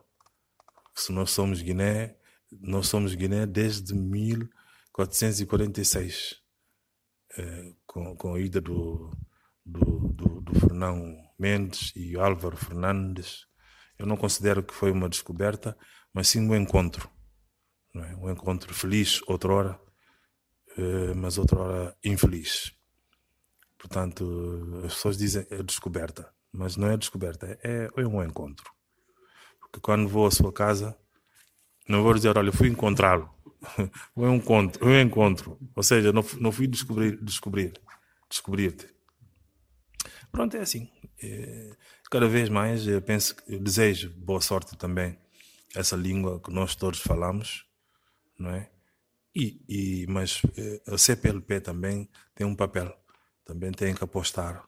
Se 0.95 1.11
nós 1.11 1.29
somos 1.29 1.61
Guiné, 1.61 2.17
nós 2.51 2.87
somos 2.87 3.13
Guiné 3.13 3.45
desde 3.45 3.93
1446, 3.93 6.41
eh, 7.37 7.75
com, 7.85 8.17
com 8.17 8.33
a 8.33 8.39
ida 8.39 8.59
do, 8.59 9.15
do, 9.63 10.09
do, 10.09 10.41
do 10.41 10.59
Fernão 10.59 11.15
Mendes 11.37 11.93
e 11.95 12.17
Álvaro 12.17 12.57
Fernandes 12.57 13.52
eu 13.97 14.05
não 14.05 14.17
considero 14.17 14.63
que 14.63 14.73
foi 14.73 14.91
uma 14.91 15.09
descoberta, 15.09 15.77
mas 16.13 16.27
sim 16.27 16.39
um 16.39 16.55
encontro. 16.55 17.09
É? 17.95 18.15
Um 18.15 18.29
encontro 18.31 18.73
feliz, 18.73 19.21
outrora, 19.27 19.79
eh, 20.77 21.13
mas 21.15 21.37
outrora 21.37 21.95
infeliz. 22.03 22.73
Portanto, 23.77 24.81
as 24.85 24.93
pessoas 24.95 25.17
dizem 25.17 25.45
é 25.49 25.61
descoberta, 25.61 26.33
mas 26.51 26.77
não 26.77 26.87
é 26.87 26.97
descoberta, 26.97 27.59
é, 27.63 27.89
é 27.95 28.07
um 28.07 28.23
encontro. 28.23 28.71
Porque 29.59 29.79
quando 29.79 30.07
vou 30.07 30.25
à 30.25 30.31
sua 30.31 30.51
casa, 30.51 30.97
não 31.87 32.01
vou 32.01 32.13
dizer, 32.13 32.37
olha, 32.37 32.51
fui 32.51 32.69
encontrá-lo. 32.69 33.29
um 34.15 34.33
encontro, 34.35 34.87
um 34.87 34.99
encontro. 34.99 35.59
Ou 35.75 35.83
seja, 35.83 36.11
não, 36.11 36.23
não 36.39 36.51
fui 36.51 36.65
descobrir, 36.67 37.21
descobrir, 37.21 37.73
descobrir-te. 38.29 38.87
Pronto, 40.33 40.57
é 40.57 40.61
assim. 40.61 40.89
É, 41.21 41.77
cada 42.09 42.27
vez 42.27 42.49
mais 42.49 42.87
eu 42.87 42.99
penso, 42.99 43.35
eu 43.47 43.59
desejo 43.59 44.09
boa 44.17 44.41
sorte 44.41 44.75
também 44.75 45.15
essa 45.75 45.95
língua 45.95 46.41
que 46.41 46.51
nós 46.51 46.75
todos 46.75 46.99
falamos, 46.99 47.67
não 48.37 48.49
é? 48.49 48.71
E, 49.35 49.61
e 49.69 50.07
mas 50.07 50.41
é, 50.57 50.81
a 50.91 50.97
CPLP 50.97 51.61
também 51.61 52.09
tem 52.33 52.47
um 52.47 52.55
papel, 52.55 52.91
também 53.45 53.71
tem 53.71 53.93
que 53.93 54.03
apostar, 54.03 54.67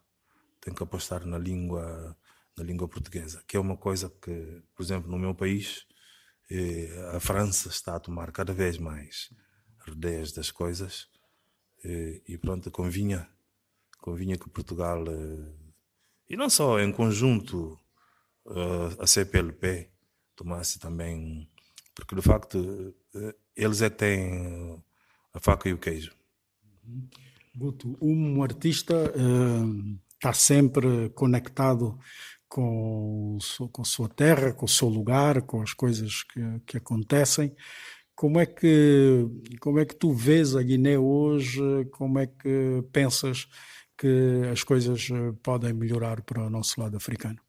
tem 0.62 0.72
que 0.72 0.84
apostar 0.84 1.26
na 1.26 1.38
língua 1.38 2.16
na 2.56 2.64
língua 2.64 2.88
portuguesa, 2.88 3.44
que 3.48 3.58
é 3.58 3.60
uma 3.60 3.76
coisa 3.76 4.10
que, 4.22 4.62
por 4.76 4.84
exemplo, 4.84 5.12
no 5.12 5.18
meu 5.18 5.34
país, 5.34 5.86
é, 6.50 7.12
a 7.16 7.20
França 7.20 7.70
está 7.70 7.96
a 7.96 8.00
tomar 8.00 8.32
cada 8.32 8.54
vez 8.54 8.78
mais 8.78 9.30
ideias 9.88 10.32
das 10.32 10.52
coisas 10.52 11.08
e 11.84 12.38
pronto, 12.38 12.72
convinha 12.72 13.28
convinha 14.06 14.38
que 14.38 14.48
Portugal, 14.48 15.04
eh, 15.08 15.52
e 16.30 16.38
não 16.38 16.48
só 16.48 16.80
em 16.80 16.92
conjunto, 16.92 17.76
eh, 18.48 18.96
a 19.00 19.08
CPLP 19.08 19.90
tomasse 20.36 20.80
também, 20.80 21.50
porque 21.96 22.14
de 22.14 22.22
facto 22.22 22.94
eh, 23.16 23.36
eles 23.56 23.82
é 23.82 23.90
têm 23.90 24.80
a 25.34 25.40
faca 25.40 25.68
e 25.68 25.74
o 25.74 25.80
queijo. 25.80 26.16
Guto, 27.56 27.98
um 28.00 28.44
artista 28.44 29.12
está 30.14 30.34
sempre 30.34 31.10
conectado 31.16 31.98
com, 32.48 33.40
com 33.72 33.84
sua 33.84 34.10
terra, 34.10 34.54
com 34.54 34.66
o 34.66 34.70
seu 34.70 34.88
lugar, 34.88 35.42
com 35.42 35.62
as 35.64 35.74
coisas 35.74 36.22
que, 36.24 36.42
que 36.68 36.78
acontecem. 36.78 37.56
Como 38.14 38.40
é 38.40 38.46
que 38.46 39.26
como 39.60 39.80
é 39.80 39.86
que 39.86 39.96
tu 39.96 40.14
vês 40.14 40.56
a 40.56 40.62
Guiné 40.62 40.98
hoje? 40.98 41.86
Como 41.92 42.20
é 42.20 42.28
que 42.28 42.84
pensas 42.92 43.48
que 43.98 44.42
as 44.52 44.64
coisas 44.64 45.10
eh, 45.10 45.34
podem 45.44 45.74
melhorar 45.74 46.22
para 46.22 46.44
o 46.44 46.50
nosso 46.50 46.80
lado 46.80 46.98
africano? 46.98 47.40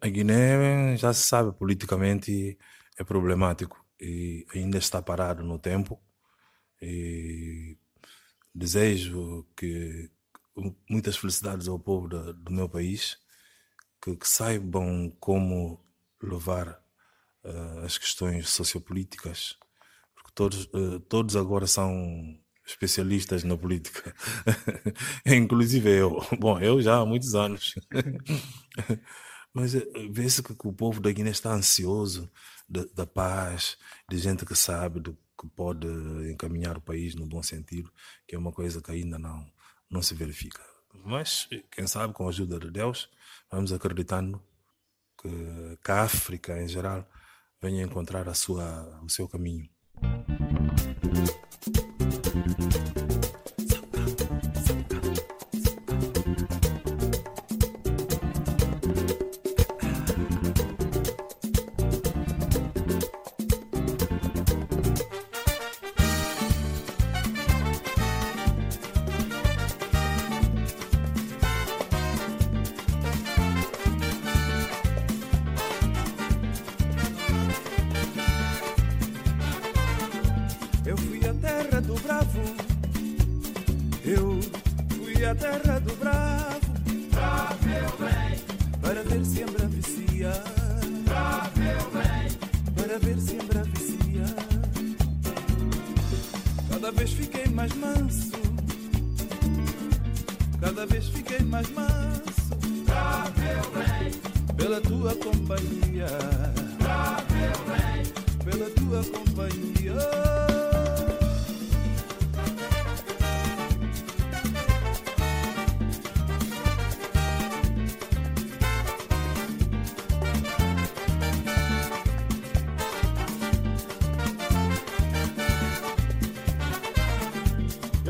A 0.00 0.08
Guiné 0.08 0.96
já 0.96 1.12
se 1.12 1.22
sabe 1.22 1.52
politicamente 1.52 2.58
é 2.98 3.04
problemático 3.04 3.82
e 4.00 4.46
ainda 4.54 4.78
está 4.78 5.00
parado 5.00 5.42
no 5.42 5.58
tempo. 5.58 6.00
E 6.80 7.78
desejo 8.54 9.46
que 9.56 10.10
muitas 10.88 11.16
felicidades 11.16 11.68
ao 11.68 11.78
povo 11.78 12.08
do, 12.08 12.34
do 12.34 12.52
meu 12.52 12.68
país 12.68 13.18
que, 14.02 14.16
que 14.16 14.28
saibam 14.28 15.10
como 15.20 15.80
levar 16.22 16.68
uh, 17.44 17.84
as 17.84 17.96
questões 17.96 18.48
sociopolíticas, 18.50 19.56
porque 20.14 20.30
todos, 20.34 20.64
uh, 20.66 21.00
todos 21.00 21.36
agora 21.36 21.66
são 21.66 22.38
especialistas 22.64 23.44
na 23.44 23.56
política, 23.56 24.14
inclusive 25.26 25.90
eu. 25.90 26.20
Bom, 26.38 26.58
eu 26.60 26.80
já 26.80 26.98
há 26.98 27.06
muitos 27.06 27.34
anos. 27.34 27.74
Mas 29.52 29.74
eh, 29.74 29.84
vê-se 30.10 30.42
que 30.42 30.54
o 30.64 30.72
povo 30.72 31.00
da 31.00 31.12
Guiné 31.12 31.30
está 31.30 31.52
ansioso 31.52 32.30
da, 32.68 33.06
paz, 33.06 33.76
de 34.08 34.16
gente 34.16 34.46
que 34.46 34.54
sabe 34.54 34.98
do 34.98 35.12
que 35.38 35.46
pode 35.54 35.86
encaminhar 36.30 36.78
o 36.78 36.80
país 36.80 37.14
no 37.14 37.26
bom 37.26 37.42
sentido, 37.42 37.92
que 38.26 38.34
é 38.34 38.38
uma 38.38 38.52
coisa 38.52 38.80
que 38.80 38.90
ainda 38.90 39.18
não, 39.18 39.44
não 39.90 40.00
se 40.00 40.14
verifica. 40.14 40.62
Mas, 41.04 41.48
quem 41.70 41.86
sabe, 41.86 42.14
com 42.14 42.26
a 42.26 42.28
ajuda 42.28 42.58
de 42.58 42.70
Deus, 42.70 43.10
vamos 43.50 43.72
acreditando 43.72 44.42
que, 45.20 45.78
que 45.84 45.90
a 45.90 46.02
África, 46.02 46.62
em 46.62 46.68
geral, 46.68 47.06
venha 47.60 47.82
encontrar 47.82 48.28
a 48.28 48.34
sua, 48.34 49.00
o 49.02 49.08
seu 49.08 49.28
caminho. 49.28 49.68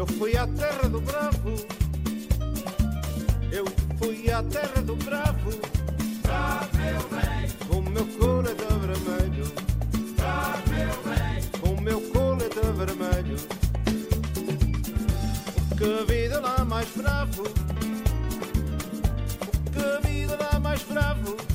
Eu 0.03 0.07
fui 0.19 0.37
à 0.37 0.49
terra 0.49 0.89
do 0.89 1.01
bravo. 1.01 1.55
Eu 3.53 3.65
fui 4.01 4.29
à 4.33 4.43
terra 4.43 4.83
do 4.83 4.97
bravo. 4.97 5.51
Bravo, 6.23 6.77
meu 6.77 7.09
bem. 7.09 7.49
O 7.71 7.81
meu 7.89 8.05
colete 8.19 8.65
vermelho. 8.81 9.45
Bravo, 10.17 10.71
meu 10.71 10.93
bem. 11.07 11.39
O 11.71 11.81
meu 11.81 12.01
colete 12.11 12.59
vermelho. 12.79 13.37
O 15.71 15.77
que 15.77 16.05
vida 16.13 16.41
lá 16.41 16.65
mais 16.65 16.89
bravo. 16.97 17.45
O 17.45 17.53
que 19.71 20.09
vida 20.09 20.37
lá 20.37 20.59
mais 20.59 20.83
bravo. 20.83 21.52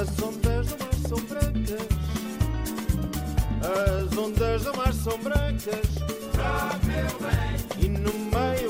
As 0.00 0.08
ondas 0.22 0.66
do 0.66 0.78
mar 0.78 0.94
são 0.94 1.18
brancas. 1.26 1.88
As 3.60 4.16
ondas 4.16 4.62
do 4.64 4.74
mar 4.74 4.94
são 4.94 5.18
brancas. 5.18 5.86
Só 6.34 6.78
meu 6.86 7.10
bem 7.20 7.84
E 7.84 7.88
no 7.90 8.12
meio 8.14 8.69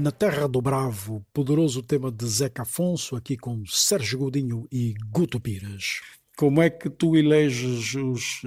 Na 0.00 0.10
Terra 0.10 0.48
do 0.48 0.62
Bravo, 0.62 1.22
poderoso 1.30 1.82
tema 1.82 2.10
de 2.10 2.26
Zeca 2.26 2.62
Afonso, 2.62 3.16
aqui 3.16 3.36
com 3.36 3.62
Sérgio 3.66 4.20
Godinho 4.20 4.66
e 4.72 4.94
Guto 5.10 5.38
Pires. 5.38 6.00
Como 6.38 6.62
é 6.62 6.70
que 6.70 6.88
tu 6.88 7.14
eleges 7.14 7.94
os, 7.96 8.40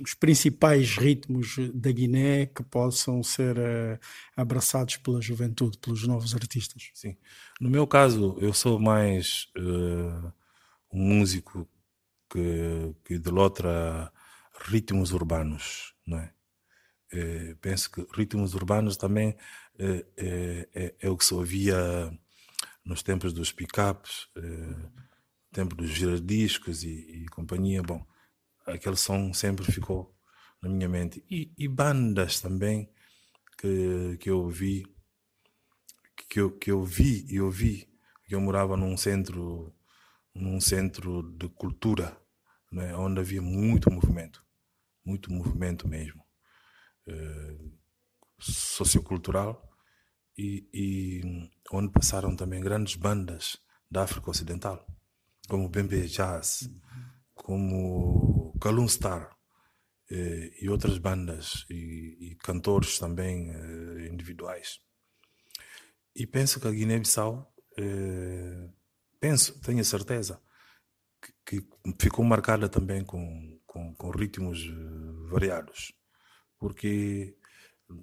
os 0.00 0.14
principais 0.14 0.96
ritmos 0.96 1.56
da 1.74 1.90
Guiné 1.90 2.46
que 2.46 2.62
possam 2.62 3.20
ser 3.20 3.58
uh, 3.58 3.98
abraçados 4.36 4.96
pela 4.98 5.20
juventude, 5.20 5.76
pelos 5.78 6.06
novos 6.06 6.36
artistas? 6.36 6.90
Sim. 6.94 7.16
No 7.60 7.68
meu 7.68 7.84
caso, 7.84 8.36
eu 8.40 8.54
sou 8.54 8.78
mais 8.78 9.48
uh, 9.58 10.32
um 10.92 11.18
músico 11.18 11.68
que, 12.30 12.94
que 13.04 13.14
idolatra 13.14 14.08
ritmos 14.66 15.10
urbanos, 15.10 15.94
não 16.06 16.20
é? 16.20 16.32
é? 17.12 17.56
penso 17.60 17.90
que 17.90 18.06
ritmos 18.14 18.54
urbanos 18.54 18.96
também 18.96 19.36
é, 19.78 20.06
é, 20.16 20.68
é, 20.74 20.94
é 21.00 21.10
o 21.10 21.16
que 21.16 21.24
se 21.24 21.34
ouvia 21.34 21.76
nos 22.84 23.02
tempos 23.02 23.32
dos 23.32 23.52
pick-ups, 23.52 24.28
tempo 25.52 25.74
dos 25.74 25.90
giradiscos 25.90 26.82
e, 26.82 27.22
e, 27.22 27.26
companhia. 27.26 27.82
Bom, 27.82 28.04
aquele 28.66 28.96
som 28.96 29.32
sempre 29.32 29.70
ficou 29.70 30.14
na 30.60 30.68
minha 30.68 30.88
mente. 30.88 31.24
E, 31.30 31.52
e 31.56 31.68
bandas 31.68 32.40
também 32.40 32.90
que, 33.58 34.16
que 34.18 34.30
eu 34.30 34.40
ouvi, 34.40 34.84
que 36.28 36.40
eu, 36.40 36.50
que 36.50 36.70
eu 36.70 36.84
vi 36.84 37.26
e 37.28 37.40
ouvi, 37.40 37.88
que 38.24 38.34
eu 38.34 38.40
morava 38.40 38.76
num 38.76 38.96
centro, 38.96 39.72
num 40.34 40.60
centro 40.60 41.22
de 41.22 41.48
cultura, 41.50 42.16
né, 42.70 42.96
onde 42.96 43.20
havia 43.20 43.42
muito 43.42 43.90
movimento, 43.90 44.42
muito 45.04 45.30
movimento 45.30 45.86
mesmo, 45.86 46.24
eh, 47.06 47.56
sociocultural, 48.42 49.70
e, 50.36 50.68
e 50.72 51.50
onde 51.72 51.92
passaram 51.92 52.34
também 52.34 52.60
grandes 52.60 52.96
bandas 52.96 53.58
da 53.90 54.02
África 54.02 54.30
Ocidental 54.30 54.86
como 55.48 55.68
Bembe 55.68 56.06
Jazz, 56.06 56.70
como 57.34 58.54
Kalun 58.60 58.88
Star 58.88 59.36
eh, 60.10 60.50
e 60.60 60.68
outras 60.68 60.98
bandas 60.98 61.66
e, 61.68 62.16
e 62.20 62.36
cantores 62.36 62.98
também 62.98 63.50
eh, 63.50 64.08
individuais. 64.10 64.80
E 66.14 66.26
penso 66.26 66.60
que 66.60 66.68
a 66.68 66.70
Guiné-Bissau, 66.70 67.52
eh, 67.78 68.68
penso, 69.18 69.60
tenho 69.60 69.84
certeza, 69.84 70.40
que, 71.20 71.60
que, 71.60 71.66
ficou 71.98 72.24
marcada 72.24 72.68
também 72.68 73.04
com, 73.04 73.60
com, 73.66 73.94
com 73.94 74.10
ritmos 74.10 74.60
eh, 74.60 75.30
variados, 75.30 75.92
porque 76.58 77.36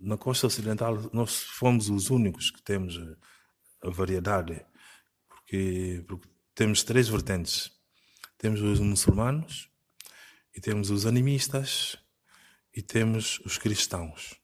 na 0.02 0.18
costa 0.18 0.48
ocidental 0.48 1.10
nós 1.14 1.42
fomos 1.42 1.90
os 1.90 2.10
únicos 2.10 2.52
que 2.52 2.62
temos 2.62 2.98
a 3.82 3.90
variedade, 3.90 4.66
porque, 5.28 6.04
porque 6.08 6.28
temos 6.54 6.84
três 6.84 7.08
vertentes. 7.08 7.72
Temos 8.38 8.62
os 8.62 8.80
muçulmanos, 8.80 9.70
e 10.56 10.62
temos 10.62 10.90
os 10.90 11.06
animistas, 11.06 11.98
e 12.76 12.82
temos 12.82 13.40
os 13.46 13.58
cristãos. 13.58 14.36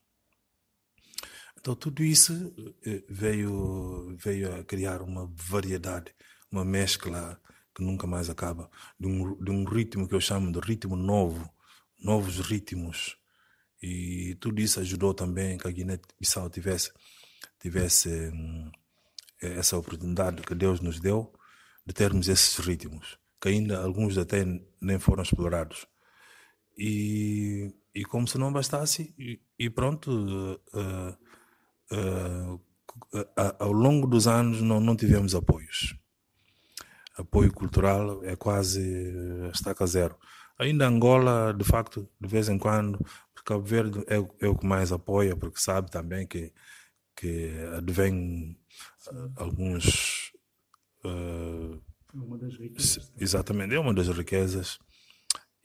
Então 1.58 1.74
tudo 1.74 2.04
isso 2.04 2.54
eh, 2.84 3.02
veio, 3.08 4.16
veio 4.16 4.54
a 4.54 4.64
criar 4.64 5.02
uma 5.02 5.26
variedade, 5.34 6.14
uma 6.50 6.64
mescla 6.64 7.40
que 7.74 7.82
nunca 7.82 8.06
mais 8.06 8.30
acaba, 8.30 8.70
de 8.98 9.06
um, 9.06 9.36
de 9.42 9.50
um 9.50 9.64
ritmo 9.64 10.08
que 10.08 10.14
eu 10.14 10.20
chamo 10.20 10.50
de 10.50 10.60
ritmo 10.60 10.96
novo, 10.96 11.50
novos 11.98 12.38
ritmos. 12.40 13.18
E 13.88 14.34
tudo 14.40 14.60
isso 14.60 14.80
ajudou 14.80 15.14
também 15.14 15.56
que 15.56 15.68
a 15.68 15.70
Guiné-Bissau 15.70 16.50
tivesse, 16.50 16.90
tivesse 17.60 18.08
hum, 18.34 18.68
essa 19.40 19.78
oportunidade 19.78 20.42
que 20.42 20.56
Deus 20.56 20.80
nos 20.80 20.98
deu 20.98 21.32
de 21.86 21.94
termos 21.94 22.26
esses 22.28 22.56
ritmos, 22.58 23.16
que 23.40 23.48
ainda 23.48 23.80
alguns 23.80 24.18
até 24.18 24.44
nem 24.80 24.98
foram 24.98 25.22
explorados. 25.22 25.86
E, 26.76 27.72
e 27.94 28.04
como 28.04 28.26
se 28.26 28.36
não 28.38 28.52
bastasse, 28.52 29.14
e, 29.16 29.40
e 29.56 29.70
pronto, 29.70 30.10
uh, 30.74 31.16
uh, 31.94 32.60
ao 33.60 33.70
longo 33.70 34.08
dos 34.08 34.26
anos 34.26 34.60
não, 34.62 34.80
não 34.80 34.96
tivemos 34.96 35.32
apoios. 35.32 35.96
Apoio 37.16 37.52
cultural 37.52 38.24
é 38.24 38.34
quase 38.34 39.14
estaca 39.54 39.86
zero. 39.86 40.16
Ainda 40.58 40.88
Angola, 40.88 41.52
de 41.52 41.64
facto, 41.64 42.08
de 42.20 42.28
vez 42.28 42.48
em 42.48 42.58
quando, 42.58 42.98
Cabo 43.46 43.64
Verde 43.64 44.04
é, 44.08 44.16
é 44.16 44.48
o 44.48 44.56
que 44.56 44.66
mais 44.66 44.92
apoia, 44.92 45.36
porque 45.36 45.58
sabe 45.58 45.90
também 45.90 46.26
que, 46.26 46.52
que 47.14 47.50
advém 47.76 48.58
alguns 49.36 50.26
Uh, 51.06 51.80
uma 52.12 52.38
das 52.38 52.56
riquezas. 52.56 53.12
Exatamente, 53.18 53.74
é 53.74 53.78
uma 53.78 53.94
das 53.94 54.08
riquezas. 54.08 54.78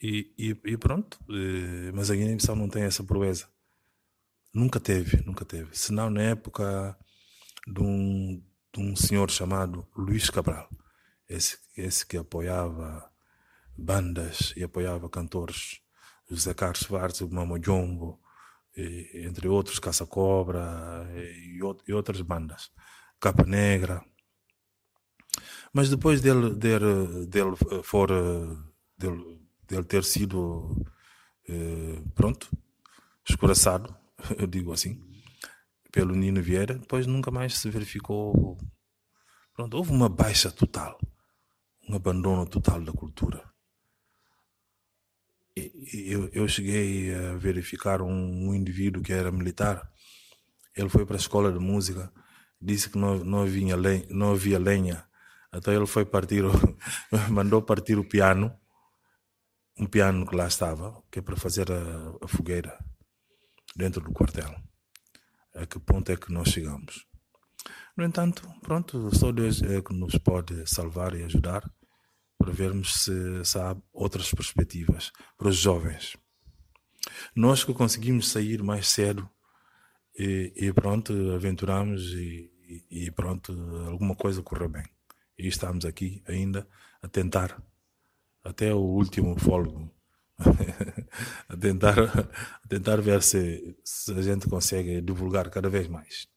E, 0.01 0.33
e, 0.37 0.49
e 0.65 0.77
pronto, 0.77 1.19
uh, 1.29 1.91
mas 1.93 2.11
a 2.11 2.15
Guiné-Bissau 2.15 2.55
não 2.55 2.69
tem 2.69 2.83
essa 2.83 3.03
proeza. 3.03 3.47
Nunca 4.53 4.79
teve, 4.79 5.23
nunca 5.25 5.45
teve. 5.45 5.69
Senão 5.77 6.09
na 6.09 6.21
época 6.21 6.97
de 7.67 7.81
um, 7.81 8.43
de 8.73 8.81
um 8.81 8.95
senhor 8.95 9.31
chamado 9.31 9.87
Luís 9.95 10.29
Cabral, 10.29 10.69
esse, 11.29 11.57
esse 11.77 12.05
que 12.05 12.17
apoiava 12.17 13.09
bandas 13.77 14.53
e 14.57 14.63
apoiava 14.63 15.09
cantores, 15.09 15.81
José 16.31 16.53
Carlos 16.53 16.79
Schwartz, 16.79 17.21
Mamo 17.21 17.61
Jumbo, 17.61 18.19
entre 19.13 19.49
outros, 19.49 19.79
Caça 19.79 20.05
Cobra 20.05 21.05
e, 21.13 21.59
e 21.87 21.93
outras 21.93 22.21
bandas, 22.21 22.71
Capa 23.19 23.43
Negra. 23.43 24.01
Mas 25.73 25.89
depois 25.89 26.21
dele, 26.21 26.53
dele, 26.55 27.25
dele, 27.27 27.55
eh, 27.71 27.83
for, 27.83 28.09
dele, 28.97 29.41
dele 29.67 29.83
ter 29.83 30.03
sido, 30.03 30.85
eh, 31.47 32.01
pronto, 32.15 32.49
escoraçado, 33.27 33.95
eu 34.37 34.47
digo 34.47 34.73
assim, 34.73 35.01
pelo 35.91 36.15
Nino 36.15 36.41
Vieira, 36.41 36.75
depois 36.75 37.07
nunca 37.07 37.31
mais 37.31 37.57
se 37.57 37.69
verificou. 37.69 38.57
Pronto, 39.53 39.77
houve 39.77 39.91
uma 39.91 40.09
baixa 40.09 40.51
total, 40.51 40.99
um 41.87 41.95
abandono 41.95 42.45
total 42.45 42.81
da 42.81 42.91
cultura. 42.93 43.50
Eu, 45.55 46.29
eu 46.31 46.47
cheguei 46.47 47.13
a 47.13 47.35
verificar 47.35 48.01
um, 48.01 48.49
um 48.49 48.55
indivíduo 48.55 49.03
que 49.03 49.11
era 49.11 49.31
militar. 49.31 49.91
Ele 50.75 50.89
foi 50.89 51.05
para 51.05 51.15
a 51.15 51.19
escola 51.19 51.51
de 51.51 51.59
música, 51.59 52.11
disse 52.61 52.89
que 52.89 52.97
não, 52.97 53.17
não, 53.23 53.41
havia, 53.41 53.75
lenha, 53.75 54.05
não 54.09 54.31
havia 54.31 54.57
lenha 54.57 55.05
então 55.53 55.73
ele 55.73 55.85
foi 55.85 56.05
partir, 56.05 56.43
mandou 57.29 57.61
partir 57.61 57.97
o 57.97 58.07
piano, 58.07 58.55
um 59.77 59.85
piano 59.85 60.25
que 60.25 60.35
lá 60.35 60.47
estava, 60.47 61.03
que 61.11 61.19
é 61.19 61.21
para 61.21 61.35
fazer 61.35 61.69
a, 61.71 62.25
a 62.25 62.27
fogueira 62.27 62.77
dentro 63.75 64.01
do 64.01 64.13
quartel. 64.13 64.55
A 65.53 65.65
que 65.65 65.79
ponto 65.79 66.09
é 66.09 66.15
que 66.15 66.31
nós 66.31 66.47
chegamos? 66.49 67.05
No 67.97 68.05
entanto, 68.05 68.47
pronto, 68.61 69.13
só 69.13 69.31
Deus 69.33 69.61
é 69.61 69.81
que 69.81 69.93
nos 69.93 70.17
pode 70.19 70.65
salvar 70.65 71.13
e 71.13 71.23
ajudar 71.23 71.69
para 72.41 72.51
vermos 72.51 73.03
se, 73.03 73.57
há 73.57 73.75
outras 73.93 74.31
perspectivas 74.31 75.11
para 75.37 75.49
os 75.49 75.57
jovens. 75.57 76.17
Nós 77.35 77.63
que 77.63 77.73
conseguimos 77.73 78.29
sair 78.29 78.63
mais 78.63 78.87
cedo 78.87 79.29
e, 80.17 80.53
e 80.55 80.73
pronto, 80.73 81.13
aventuramos 81.31 82.13
e, 82.13 82.51
e, 82.89 83.05
e 83.05 83.11
pronto, 83.11 83.53
alguma 83.87 84.15
coisa 84.15 84.41
correu 84.41 84.69
bem 84.69 84.83
e 85.37 85.47
estamos 85.47 85.85
aqui 85.85 86.21
ainda 86.27 86.67
a 87.01 87.07
tentar, 87.07 87.61
até 88.43 88.73
o 88.73 88.79
último 88.79 89.37
fôlego, 89.39 89.91
a, 91.49 91.57
tentar, 91.57 91.97
a 92.63 92.67
tentar 92.67 93.01
ver 93.01 93.23
se, 93.23 93.75
se 93.83 94.11
a 94.13 94.21
gente 94.21 94.47
consegue 94.47 95.01
divulgar 95.01 95.49
cada 95.49 95.69
vez 95.69 95.87
mais. 95.87 96.27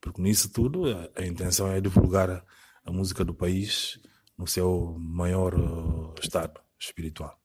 Porque 0.00 0.20
nisso 0.20 0.50
tudo 0.50 0.84
a, 0.90 1.08
a 1.16 1.26
intenção 1.26 1.70
é 1.72 1.80
divulgar 1.80 2.30
a, 2.30 2.44
a, 2.84 2.92
música 2.92 3.24
do 3.24 3.34
país 3.34 3.98
no 4.38 4.46
seu 4.46 4.96
maior 4.98 5.54
uh, 5.54 6.14
estado 6.20 6.60
espiritual. 6.78 7.38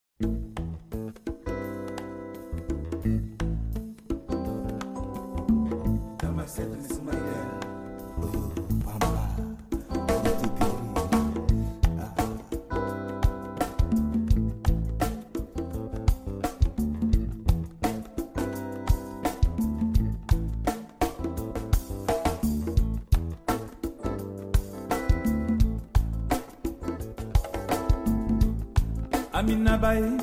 Nabai, 29.41 30.17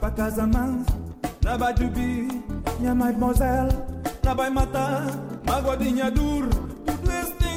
pa 0.00 0.10
Casamance, 0.10 0.90
Nabai 1.42 1.74
Jubi, 1.74 2.28
minha 2.80 2.94
mademoiselle, 2.94 3.72
Nabai 4.22 4.50
matar, 4.50 5.06
magodinha 5.46 6.10
dura, 6.10 6.50
tudo 6.86 7.10
esse 7.12 7.32
tem 7.34 7.56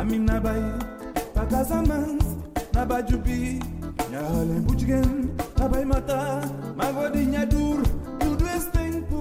Amina 0.00 0.40
bai 0.40 0.62
Pa 1.34 1.44
casa 1.44 1.82
mans 1.82 2.24
Na 2.72 2.86
bajubi 2.86 3.60
Nya 4.10 4.20
halen 4.24 4.64
bujgen 4.64 5.28
Na 5.58 5.68
bai 5.68 5.84
mata 5.84 6.40
Magodinha 6.74 7.44
dur 7.44 7.82
Tudo 8.18 8.44
esse 8.48 8.70
tempo 8.70 9.20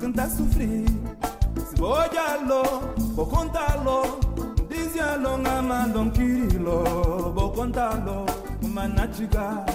Canta 0.00 0.26
sofrer 0.28 0.86
Se 1.70 1.76
vou 1.76 1.94
lo 2.48 2.62
Vou 3.14 3.26
contá-lo 3.26 4.18
Dizia-lo 4.68 5.38
Ngama 5.38 5.86
don 5.94 6.10
kirilo 6.10 6.82
Vou 7.32 7.52
contá-lo 7.52 8.47
Manachiga 8.78 9.66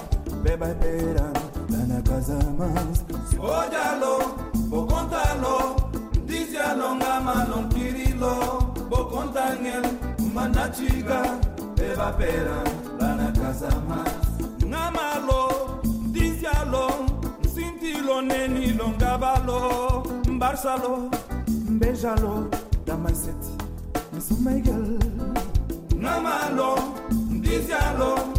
Beba 0.42 0.74
pera 0.80 1.30
na 1.68 2.00
casa 2.00 2.38
mans 2.56 3.04
Se 3.28 3.36
vou 3.36 3.52
lo 4.00 4.16
Vou 4.70 4.86
contá-lo 4.86 5.76
Dizia-lo 6.24 6.94
Ngama 6.94 7.44
don 7.44 7.68
kirilo 7.68 8.72
Vou 8.88 9.04
contar-lhe 9.04 9.76
Manachiga 10.32 11.20
Beba 11.76 12.12
pera 12.12 12.64
Lá 12.98 13.14
na 13.14 13.30
casa 13.32 13.68
mans 13.86 14.64
Ngamalo 14.64 15.82
Dizia-lo 16.10 17.04
Sintilo 17.46 18.22
Nenilo 18.22 18.88
Ngabalo. 18.96 20.02
Barsalo 20.38 21.10
Beijalo 21.78 22.48
Dá 22.86 22.96
mais 22.96 23.18
sete 23.18 23.52
Miss 24.14 24.30
Miguel 24.40 24.98
Ngamalo 25.92 26.76
Dizia-lo 27.42 28.33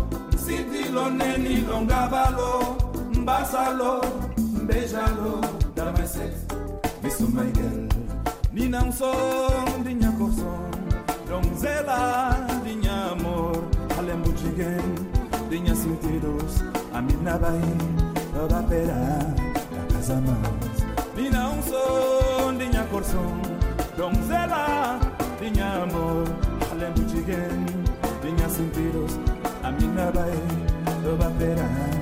Sintilo 0.96 1.10
Nenilo 1.10 1.82
Ngabalo 1.82 2.78
Barsalo 3.26 4.02
Beijalo 4.66 5.42
Dá 5.76 5.92
mais 5.92 6.10
sete 6.10 6.38
Miss 7.04 7.20
Miguel 7.20 7.90
Ni 8.54 8.70
não 8.70 8.92
som 8.92 9.84
de 9.84 9.94
minha 9.94 10.12
minha 12.64 13.12
amor 13.12 13.64
De 15.50 15.60
minha 15.60 15.76
sentidos 15.76 16.64
A 16.94 17.02
minha 17.02 17.38
bain 17.38 17.78
Toda 18.34 18.64
pera 18.64 19.20
Da 19.72 19.96
casa 19.96 20.16
mãos 20.22 20.78
Ni 21.18 21.30
não 21.30 21.62
som 21.62 21.96
verás. 31.38 31.95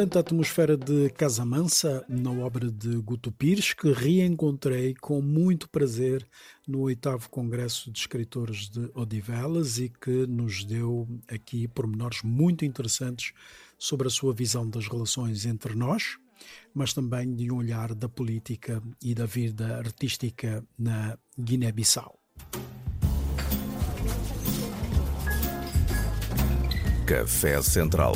Excelente 0.00 0.16
atmosfera 0.16 0.78
de 0.78 1.10
Casa 1.10 1.44
Mansa 1.44 2.02
na 2.08 2.30
obra 2.30 2.70
de 2.70 2.96
Guto 3.02 3.30
Pires, 3.30 3.74
que 3.74 3.92
reencontrei 3.92 4.94
com 4.94 5.20
muito 5.20 5.68
prazer 5.68 6.26
no 6.66 6.80
oitavo 6.80 7.28
Congresso 7.28 7.92
de 7.92 8.00
Escritores 8.00 8.70
de 8.70 8.90
Odivelas 8.94 9.76
e 9.76 9.90
que 9.90 10.26
nos 10.26 10.64
deu 10.64 11.06
aqui 11.28 11.68
pormenores 11.68 12.22
muito 12.22 12.64
interessantes 12.64 13.34
sobre 13.78 14.06
a 14.06 14.10
sua 14.10 14.32
visão 14.32 14.66
das 14.66 14.88
relações 14.88 15.44
entre 15.44 15.74
nós, 15.74 16.16
mas 16.72 16.94
também 16.94 17.34
de 17.34 17.52
um 17.52 17.58
olhar 17.58 17.94
da 17.94 18.08
política 18.08 18.82
e 19.02 19.14
da 19.14 19.26
vida 19.26 19.76
artística 19.76 20.64
na 20.78 21.18
Guiné-Bissau. 21.38 22.18
Café 27.06 27.60
Central. 27.60 28.14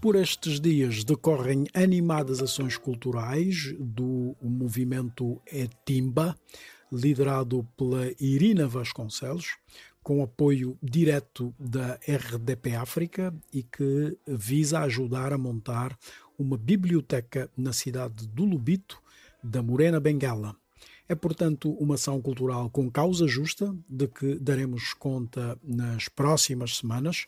Por 0.00 0.14
estes 0.14 0.60
dias 0.60 1.02
decorrem 1.02 1.66
animadas 1.74 2.40
ações 2.40 2.76
culturais 2.76 3.74
do 3.80 4.36
movimento 4.40 5.42
Etimba, 5.44 6.38
liderado 6.90 7.66
pela 7.76 8.06
Irina 8.20 8.68
Vasconcelos, 8.68 9.56
com 10.00 10.22
apoio 10.22 10.78
direto 10.80 11.52
da 11.58 11.98
RDP 12.06 12.76
África 12.76 13.34
e 13.52 13.64
que 13.64 14.16
visa 14.24 14.80
ajudar 14.82 15.32
a 15.32 15.38
montar 15.38 15.98
uma 16.38 16.56
biblioteca 16.56 17.50
na 17.56 17.72
cidade 17.72 18.28
do 18.28 18.44
Lubito, 18.44 19.02
da 19.42 19.64
Morena 19.64 19.98
Benguela. 19.98 20.54
É, 21.08 21.14
portanto, 21.14 21.70
uma 21.72 21.94
ação 21.94 22.20
cultural 22.20 22.68
com 22.68 22.90
causa 22.90 23.26
justa, 23.26 23.74
de 23.88 24.06
que 24.06 24.34
daremos 24.34 24.92
conta 24.92 25.58
nas 25.62 26.08
próximas 26.08 26.76
semanas, 26.76 27.26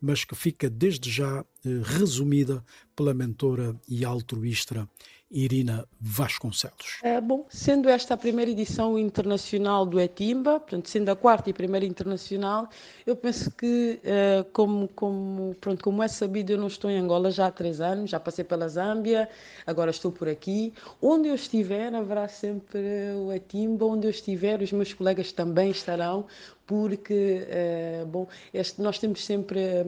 mas 0.00 0.22
que 0.24 0.34
fica 0.34 0.68
desde 0.68 1.10
já 1.10 1.42
eh, 1.64 1.80
resumida 1.82 2.62
pela 2.94 3.14
mentora 3.14 3.74
e 3.88 4.04
altruísta 4.04 4.86
Irina 5.32 5.88
Vasconcelos. 5.98 6.98
É, 7.02 7.20
bom, 7.20 7.46
sendo 7.48 7.88
esta 7.88 8.14
a 8.14 8.16
primeira 8.16 8.50
edição 8.50 8.98
internacional 8.98 9.86
do 9.86 9.98
Etimba, 9.98 10.60
portanto, 10.60 10.90
sendo 10.90 11.08
a 11.08 11.16
quarta 11.16 11.48
e 11.48 11.52
primeira 11.52 11.86
internacional, 11.86 12.68
eu 13.06 13.16
penso 13.16 13.50
que, 13.50 13.98
eh, 14.04 14.44
como, 14.52 14.88
como, 14.88 15.54
pronto, 15.60 15.82
como 15.82 16.02
é 16.02 16.08
sabido, 16.08 16.52
eu 16.52 16.58
não 16.58 16.66
estou 16.66 16.90
em 16.90 16.98
Angola 16.98 17.30
já 17.30 17.46
há 17.46 17.50
três 17.50 17.80
anos, 17.80 18.10
já 18.10 18.20
passei 18.20 18.44
pela 18.44 18.68
Zâmbia, 18.68 19.28
agora 19.66 19.90
estou 19.90 20.12
por 20.12 20.28
aqui. 20.28 20.74
Onde 21.00 21.28
eu 21.28 21.34
estiver, 21.34 21.94
haverá 21.94 22.28
sempre 22.28 22.80
o 23.16 23.32
Etimba, 23.32 23.86
onde 23.86 24.06
eu 24.06 24.10
estiver, 24.10 24.60
os 24.60 24.72
meus 24.72 24.92
colegas 24.92 25.32
também 25.32 25.70
estarão, 25.70 26.26
porque, 26.72 27.46
eh, 27.50 28.02
bom, 28.08 28.26
este, 28.54 28.80
nós 28.80 28.98
temos 28.98 29.22
sempre, 29.22 29.60
eh, 29.60 29.84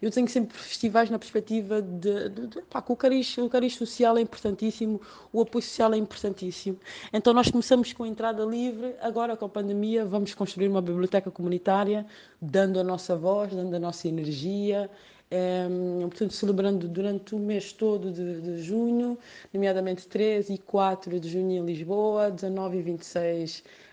eu 0.00 0.08
tenho 0.08 0.28
sempre 0.28 0.56
festivais 0.56 1.10
na 1.10 1.18
perspectiva 1.18 1.82
de, 1.82 2.28
de, 2.28 2.46
de 2.46 2.62
pá, 2.62 2.84
o 2.86 2.94
cariz, 2.94 3.36
o 3.38 3.48
cariz 3.48 3.74
social 3.74 4.16
é 4.16 4.20
importantíssimo, 4.20 5.00
o 5.32 5.42
apoio 5.42 5.64
social 5.64 5.92
é 5.94 5.96
importantíssimo. 5.96 6.78
Então 7.12 7.34
nós 7.34 7.50
começamos 7.50 7.92
com 7.92 8.04
a 8.04 8.08
entrada 8.08 8.44
livre, 8.44 8.94
agora 9.00 9.36
com 9.36 9.46
a 9.46 9.48
pandemia 9.48 10.04
vamos 10.04 10.32
construir 10.32 10.68
uma 10.68 10.80
biblioteca 10.80 11.28
comunitária, 11.28 12.06
dando 12.40 12.78
a 12.78 12.84
nossa 12.84 13.16
voz, 13.16 13.52
dando 13.52 13.74
a 13.74 13.80
nossa 13.80 14.06
energia, 14.06 14.88
um, 15.32 16.08
portanto, 16.08 16.34
celebrando 16.34 16.86
durante 16.86 17.34
o 17.34 17.38
mês 17.38 17.72
todo 17.72 18.12
de, 18.12 18.40
de, 18.40 18.62
junho, 18.62 19.18
nomeadamente 19.52 20.06
13 20.06 20.54
e 20.54 20.58
4 20.58 21.18
de 21.18 21.28
junho 21.28 21.50
em 21.50 21.66
Lisboa, 21.66 22.30
19 22.30 22.78
e 22.78 22.82
26 22.82 23.64
um, 23.64 23.87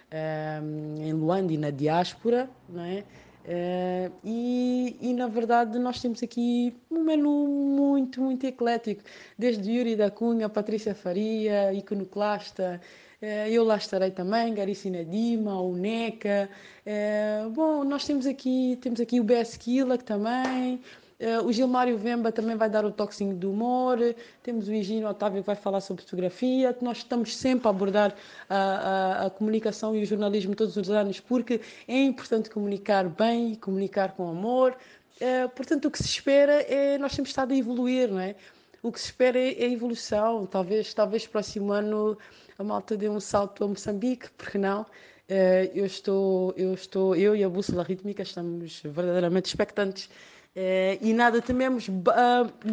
em 0.99 1.13
Luanda 1.13 1.51
e 1.51 1.57
na 1.57 1.69
diáspora, 1.69 2.49
não 2.69 2.83
é? 2.83 3.03
Uh, 3.45 4.11
e, 4.23 4.97
e, 4.99 5.13
na 5.13 5.27
verdade 5.27 5.77
nós 5.77 6.01
temos 6.01 6.23
aqui 6.23 6.75
um 6.89 7.03
menu 7.03 7.47
muito, 7.47 8.19
muito 8.19 8.43
eclético, 8.43 9.03
desde 9.37 9.71
Yuri 9.71 9.95
da 9.95 10.09
Cunha, 10.09 10.49
Patrícia 10.49 10.95
Faria, 10.95 11.71
iconoclasta, 11.71 12.81
uh, 13.21 13.25
eu 13.47 13.63
lá 13.63 13.77
estarei 13.77 14.09
também, 14.09 14.51
Garicina 14.55 15.05
Dima, 15.05 15.61
o 15.61 15.75
NECA. 15.75 16.49
Uh, 16.87 17.51
bom, 17.51 17.83
nós 17.83 18.03
temos 18.07 18.25
aqui, 18.25 18.79
temos 18.81 18.99
aqui 18.99 19.19
o 19.19 19.23
BS 19.23 19.57
Killa 19.57 19.99
também, 19.99 20.81
Uh, 21.17 21.45
o 21.45 21.53
Gilmário 21.53 21.97
Vemba 21.97 22.29
também 22.29 22.57
vai 22.57 22.69
dar 22.69 22.83
o 22.83 22.91
toquezinho 22.91 23.35
do 23.35 23.51
humor. 23.51 23.97
Temos 24.43 24.67
o 24.67 24.73
Higino 24.73 25.07
Otávio 25.07 25.41
que 25.41 25.47
vai 25.47 25.55
falar 25.55 25.79
sobre 25.79 26.03
fotografia. 26.03 26.75
Nós 26.81 26.97
estamos 26.97 27.35
sempre 27.35 27.67
a 27.67 27.69
abordar 27.69 28.13
a, 28.49 28.55
a, 28.55 29.25
a, 29.25 29.29
comunicação 29.29 29.95
e 29.95 30.03
o 30.03 30.05
jornalismo 30.05 30.53
todos 30.55 30.75
os 30.75 30.89
anos 30.89 31.21
porque 31.21 31.61
é 31.87 32.03
importante 32.03 32.49
comunicar 32.49 33.07
bem 33.07 33.53
e 33.53 33.55
comunicar 33.55 34.11
com 34.11 34.27
amor. 34.27 34.75
Uh, 35.21 35.47
portanto, 35.49 35.85
o 35.85 35.91
que 35.91 35.99
se 35.99 36.09
espera 36.09 36.61
é 36.63 36.97
nós 36.97 37.15
temos 37.15 37.29
estado 37.29 37.53
a 37.53 37.55
evoluir, 37.55 38.09
não 38.09 38.19
é? 38.19 38.35
O 38.83 38.91
que 38.91 38.99
se 38.99 39.05
espera 39.05 39.39
é, 39.39 39.53
é 39.53 39.71
evolução. 39.71 40.45
Talvez, 40.45 40.93
talvez 40.93 41.25
próximo 41.25 41.71
ano 41.71 42.17
a 42.59 42.63
malta 42.63 42.97
dê 42.97 43.07
um 43.07 43.21
salto 43.21 43.63
a 43.63 43.67
Moçambique, 43.69 44.29
porque 44.31 44.57
não? 44.57 44.81
Uh, 44.81 45.71
eu 45.73 45.85
estou, 45.85 46.53
eu 46.57 46.73
estou, 46.73 47.15
eu 47.15 47.35
e 47.35 47.43
a 47.43 47.49
bússola 47.49 47.83
rítmica 47.83 48.21
estamos 48.21 48.81
verdadeiramente 48.83 49.45
expectantes 49.45 50.09
é, 50.55 50.97
e 51.01 51.13
nada 51.13 51.41
tememos, 51.41 51.89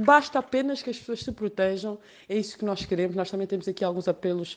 basta 0.05 0.39
apenas 0.39 0.83
que 0.83 0.91
as 0.91 0.99
pessoas 0.99 1.21
se 1.21 1.33
protejam, 1.33 1.99
é 2.29 2.37
isso 2.37 2.57
que 2.57 2.65
nós 2.65 2.85
queremos. 2.85 3.17
Nós 3.17 3.31
também 3.31 3.47
temos 3.47 3.67
aqui 3.67 3.85
alguns 3.85 4.07
apelos 4.07 4.57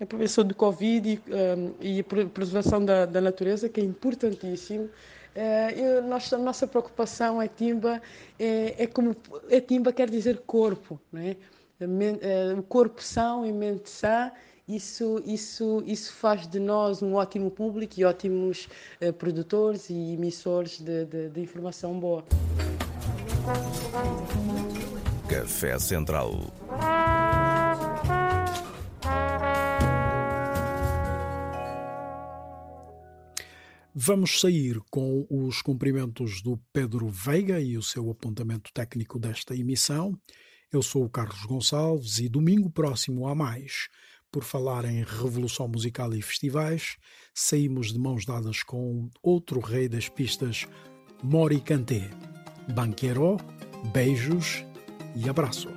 a 0.00 0.06
prevenção 0.06 0.44
do 0.44 0.54
Covid 0.54 1.10
e, 1.10 1.22
um, 1.34 1.74
e 1.80 2.00
a 2.00 2.04
preservação 2.04 2.82
da, 2.82 3.04
da, 3.04 3.20
natureza, 3.20 3.68
que 3.68 3.80
é 3.80 3.84
importantíssimo. 3.84 4.88
É, 5.34 6.00
nossa, 6.00 6.38
nossa 6.38 6.66
preocupação 6.66 7.40
é 7.40 7.46
Timba, 7.48 8.00
é, 8.38 8.84
é 8.84 8.86
como 8.86 9.14
é 9.48 9.60
Timba 9.60 9.92
quer 9.92 10.08
dizer 10.08 10.42
corpo, 10.46 10.98
não 11.12 11.20
é? 11.20 11.36
O 12.58 12.62
corpo 12.62 13.02
são 13.02 13.44
e 13.46 13.52
mente 13.52 13.88
sã, 13.88 14.30
isso, 14.76 15.20
isso, 15.24 15.82
isso 15.86 16.12
faz 16.12 16.46
de 16.46 16.60
nós 16.60 17.02
um 17.02 17.14
ótimo 17.14 17.50
público 17.50 17.98
e 17.98 18.04
ótimos 18.04 18.68
uh, 19.00 19.12
produtores 19.12 19.90
e 19.90 20.14
emissores 20.14 20.80
de, 20.80 21.04
de, 21.04 21.28
de 21.28 21.40
informação 21.40 21.98
boa. 21.98 22.24
Café 25.28 25.78
Central. 25.78 26.52
Vamos 33.92 34.40
sair 34.40 34.80
com 34.88 35.26
os 35.28 35.60
cumprimentos 35.60 36.40
do 36.40 36.58
Pedro 36.72 37.08
Veiga 37.08 37.60
e 37.60 37.76
o 37.76 37.82
seu 37.82 38.08
apontamento 38.08 38.72
técnico 38.72 39.18
desta 39.18 39.54
emissão. 39.54 40.18
Eu 40.72 40.82
sou 40.82 41.04
o 41.04 41.10
Carlos 41.10 41.44
Gonçalves 41.44 42.20
e 42.20 42.28
domingo 42.28 42.70
próximo 42.70 43.26
há 43.26 43.34
mais. 43.34 43.88
Por 44.32 44.44
falar 44.44 44.84
em 44.84 45.02
revolução 45.02 45.66
musical 45.66 46.14
e 46.14 46.22
festivais, 46.22 46.96
saímos 47.34 47.92
de 47.92 47.98
mãos 47.98 48.24
dadas 48.24 48.62
com 48.62 49.10
outro 49.20 49.58
rei 49.58 49.88
das 49.88 50.08
pistas, 50.08 50.66
Mori 51.22 51.60
Kanté. 51.60 52.08
Banquero, 52.72 53.38
beijos 53.92 54.64
e 55.16 55.28
abraços. 55.28 55.72